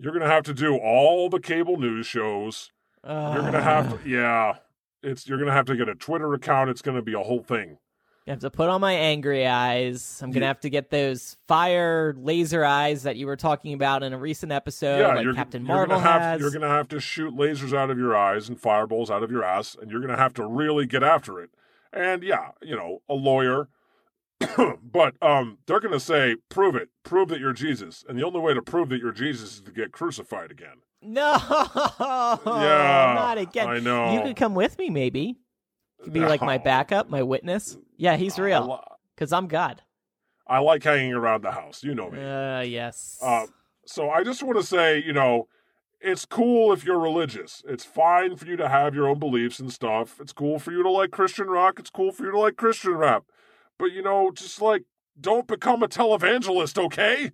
You're 0.00 0.12
going 0.12 0.24
to 0.24 0.28
have 0.28 0.44
to 0.44 0.54
do 0.54 0.76
all 0.76 1.28
the 1.28 1.38
cable 1.38 1.76
news 1.76 2.06
shows 2.08 2.72
You're 3.04 3.14
gonna 3.42 3.62
have 3.62 4.02
to, 4.02 4.08
yeah. 4.08 4.56
It's 5.02 5.26
you're 5.26 5.38
gonna 5.38 5.52
have 5.52 5.66
to 5.66 5.76
get 5.76 5.88
a 5.88 5.94
Twitter 5.94 6.32
account. 6.34 6.70
It's 6.70 6.82
gonna 6.82 7.02
be 7.02 7.14
a 7.14 7.20
whole 7.20 7.42
thing. 7.42 7.78
I 8.26 8.30
have 8.30 8.40
to 8.40 8.50
put 8.50 8.68
on 8.68 8.80
my 8.80 8.92
angry 8.92 9.46
eyes. 9.48 10.20
I'm 10.22 10.30
gonna 10.30 10.44
Yeah. 10.44 10.48
have 10.48 10.60
to 10.60 10.70
get 10.70 10.90
those 10.90 11.36
fire 11.48 12.14
laser 12.16 12.64
eyes 12.64 13.02
that 13.02 13.16
you 13.16 13.26
were 13.26 13.36
talking 13.36 13.72
about 13.74 14.04
in 14.04 14.12
a 14.12 14.18
recent 14.18 14.52
episode, 14.52 15.00
yeah, 15.00 15.08
like 15.14 15.24
you're, 15.24 15.34
Captain 15.34 15.62
you're 15.66 15.74
Marvel 15.74 15.96
gonna 15.96 16.08
have. 16.08 16.40
You're 16.40 16.52
gonna 16.52 16.68
have 16.68 16.86
to 16.88 17.00
shoot 17.00 17.34
lasers 17.34 17.76
out 17.76 17.90
of 17.90 17.98
your 17.98 18.16
eyes 18.16 18.48
and 18.48 18.60
fireballs 18.60 19.10
out 19.10 19.24
of 19.24 19.32
your 19.32 19.42
ass, 19.42 19.76
and 19.80 19.90
you're 19.90 20.00
gonna 20.00 20.16
have 20.16 20.34
to 20.34 20.46
really 20.46 20.86
get 20.86 21.02
after 21.02 21.40
it. 21.40 21.50
And 21.92 22.22
yeah, 22.22 22.52
you 22.62 22.76
know, 22.76 23.02
a 23.08 23.14
lawyer. 23.14 23.68
but 24.82 25.14
um, 25.22 25.58
they're 25.66 25.80
gonna 25.80 26.00
say, 26.00 26.36
"Prove 26.48 26.74
it. 26.76 26.90
Prove 27.04 27.28
that 27.28 27.40
you're 27.40 27.52
Jesus." 27.52 28.04
And 28.08 28.18
the 28.18 28.24
only 28.24 28.40
way 28.40 28.54
to 28.54 28.62
prove 28.62 28.88
that 28.90 28.98
you're 28.98 29.12
Jesus 29.12 29.54
is 29.54 29.60
to 29.62 29.72
get 29.72 29.92
crucified 29.92 30.50
again. 30.50 30.78
No, 31.02 31.32
Yeah, 32.46 33.12
not 33.16 33.38
again. 33.38 33.68
I 33.68 33.78
know. 33.80 34.14
You 34.14 34.22
could 34.22 34.36
come 34.36 34.54
with 34.54 34.78
me, 34.78 34.90
maybe. 34.90 35.36
You 35.98 36.04
could 36.04 36.12
be 36.12 36.20
like 36.20 36.40
my 36.42 36.58
backup, 36.58 37.10
my 37.10 37.22
witness. 37.22 37.76
Yeah, 37.96 38.16
he's 38.16 38.38
real 38.38 38.84
because 39.14 39.32
I'm 39.32 39.46
God. 39.48 39.82
I 40.46 40.58
like 40.58 40.82
hanging 40.82 41.12
around 41.14 41.42
the 41.42 41.52
house. 41.52 41.82
You 41.82 41.94
know 41.94 42.10
me. 42.10 42.20
Uh, 42.22 42.60
yes. 42.60 43.18
Uh, 43.22 43.46
so 43.86 44.10
I 44.10 44.22
just 44.24 44.42
want 44.42 44.58
to 44.58 44.66
say, 44.66 45.02
you 45.04 45.12
know, 45.12 45.48
it's 46.00 46.24
cool 46.24 46.72
if 46.72 46.84
you're 46.84 46.98
religious. 46.98 47.62
It's 47.68 47.84
fine 47.84 48.36
for 48.36 48.46
you 48.46 48.56
to 48.56 48.68
have 48.68 48.94
your 48.94 49.08
own 49.08 49.18
beliefs 49.20 49.60
and 49.60 49.72
stuff. 49.72 50.20
It's 50.20 50.32
cool 50.32 50.58
for 50.58 50.72
you 50.72 50.82
to 50.82 50.90
like 50.90 51.10
Christian 51.12 51.46
rock. 51.46 51.78
It's 51.78 51.90
cool 51.90 52.10
for 52.12 52.24
you 52.24 52.32
to 52.32 52.38
like 52.38 52.56
Christian 52.56 52.94
rap. 52.94 53.24
But, 53.78 53.92
you 53.92 54.02
know, 54.02 54.30
just 54.32 54.60
like, 54.60 54.82
don't 55.20 55.46
become 55.46 55.82
a 55.82 55.88
televangelist, 55.88 56.76
okay? 56.86 57.30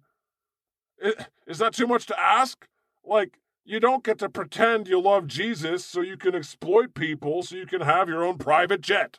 I- 1.02 1.26
Is 1.46 1.58
that 1.58 1.72
too 1.72 1.86
much 1.86 2.06
to 2.06 2.20
ask? 2.20 2.66
Like, 3.04 3.38
you 3.68 3.80
don't 3.80 4.02
get 4.02 4.18
to 4.18 4.30
pretend 4.30 4.88
you 4.88 4.98
love 4.98 5.26
Jesus 5.26 5.84
so 5.84 6.00
you 6.00 6.16
can 6.16 6.34
exploit 6.34 6.94
people 6.94 7.42
so 7.42 7.54
you 7.54 7.66
can 7.66 7.82
have 7.82 8.08
your 8.08 8.24
own 8.24 8.38
private 8.38 8.80
jet. 8.80 9.18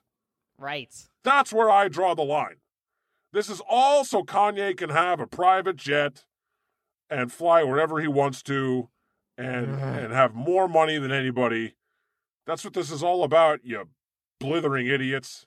right. 0.57 0.93
That's 1.23 1.53
where 1.53 1.69
I 1.69 1.87
draw 1.89 2.15
the 2.15 2.23
line. 2.23 2.55
This 3.31 3.47
is 3.49 3.61
all 3.69 4.03
so 4.03 4.23
Kanye 4.23 4.75
can 4.75 4.89
have 4.89 5.19
a 5.19 5.27
private 5.27 5.75
jet 5.75 6.23
and 7.09 7.31
fly 7.31 7.61
wherever 7.63 7.99
he 7.99 8.07
wants 8.07 8.41
to 8.43 8.89
and 9.37 9.75
Ugh. 9.75 9.79
and 9.99 10.13
have 10.13 10.33
more 10.33 10.67
money 10.67 10.97
than 10.97 11.11
anybody. 11.11 11.75
That's 12.47 12.63
what 12.63 12.73
this 12.73 12.89
is 12.89 13.03
all 13.03 13.23
about, 13.23 13.59
you 13.63 13.87
blithering 14.39 14.87
idiots. 14.87 15.45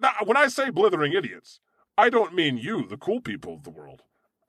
Now, 0.00 0.14
when 0.24 0.36
I 0.36 0.48
say 0.48 0.70
blithering 0.70 1.12
idiots, 1.12 1.60
I 1.96 2.10
don't 2.10 2.34
mean 2.34 2.56
you, 2.56 2.86
the 2.88 2.96
cool 2.96 3.20
people 3.20 3.54
of 3.54 3.62
the 3.62 3.70
world, 3.70 4.02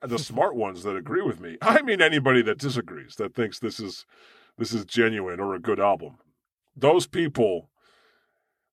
the 0.06 0.18
smart 0.18 0.54
ones 0.54 0.82
that 0.82 0.96
agree 0.96 1.22
with 1.22 1.40
me. 1.40 1.58
I 1.62 1.82
mean 1.82 2.00
anybody 2.00 2.42
that 2.42 2.58
disagrees, 2.58 3.16
that 3.16 3.34
thinks 3.34 3.58
this 3.58 3.80
is 3.80 4.06
this 4.58 4.72
is 4.72 4.84
genuine 4.84 5.40
or 5.40 5.54
a 5.54 5.60
good 5.60 5.80
album. 5.80 6.18
Those 6.76 7.06
people 7.06 7.70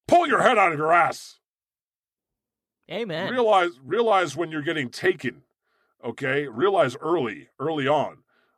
pull 0.08 0.28
your 0.28 0.42
head 0.42 0.58
out 0.58 0.72
of 0.72 0.78
your 0.78 0.94
ass. 0.94 1.40
Amen. 2.90 3.32
Realize 3.32 3.80
realize 3.84 4.36
when 4.36 4.52
you're 4.52 4.62
getting 4.62 4.90
taken. 4.90 5.44
Okay? 6.04 6.48
Realize 6.48 6.96
early, 6.98 7.50
early 7.60 7.88
on. 7.88 8.18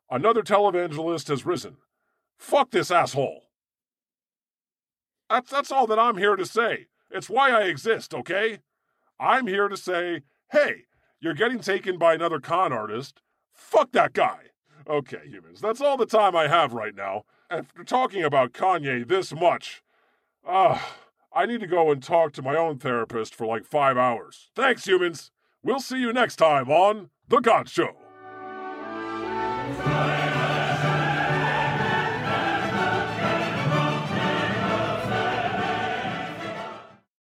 Another 0.09 0.41
televangelist 0.41 1.27
has 1.27 1.45
risen. 1.45 1.77
Fuck 2.37 2.71
this 2.71 2.91
asshole. 2.91 3.43
That's 5.29 5.49
that's 5.49 5.71
all 5.71 5.87
that 5.87 5.99
I'm 5.99 6.17
here 6.17 6.35
to 6.35 6.45
say. 6.45 6.87
It's 7.11 7.29
why 7.29 7.51
I 7.51 7.63
exist, 7.63 8.13
okay? 8.13 8.59
I'm 9.19 9.47
here 9.47 9.67
to 9.67 9.77
say, 9.77 10.21
hey, 10.51 10.85
you're 11.23 11.33
getting 11.33 11.59
taken 11.59 11.97
by 11.97 12.15
another 12.15 12.41
con 12.41 12.73
artist. 12.73 13.21
Fuck 13.53 13.93
that 13.93 14.11
guy. 14.11 14.39
Okay, 14.89 15.21
humans, 15.25 15.61
that's 15.61 15.79
all 15.79 15.95
the 15.95 16.05
time 16.05 16.35
I 16.35 16.49
have 16.49 16.73
right 16.73 16.93
now. 16.93 17.23
After 17.49 17.85
talking 17.85 18.25
about 18.25 18.51
Kanye 18.51 19.07
this 19.07 19.33
much, 19.33 19.81
ah, 20.45 20.75
uh, 20.75 20.79
I 21.33 21.45
need 21.45 21.61
to 21.61 21.67
go 21.67 21.91
and 21.91 22.03
talk 22.03 22.33
to 22.33 22.41
my 22.41 22.57
own 22.57 22.77
therapist 22.77 23.33
for 23.33 23.47
like 23.47 23.65
five 23.65 23.97
hours. 23.97 24.49
Thanks, 24.53 24.85
humans. 24.85 25.31
We'll 25.63 25.79
see 25.79 25.97
you 25.97 26.11
next 26.11 26.35
time 26.35 26.69
on 26.69 27.09
The 27.29 27.39
God 27.39 27.69
Show. 27.69 27.95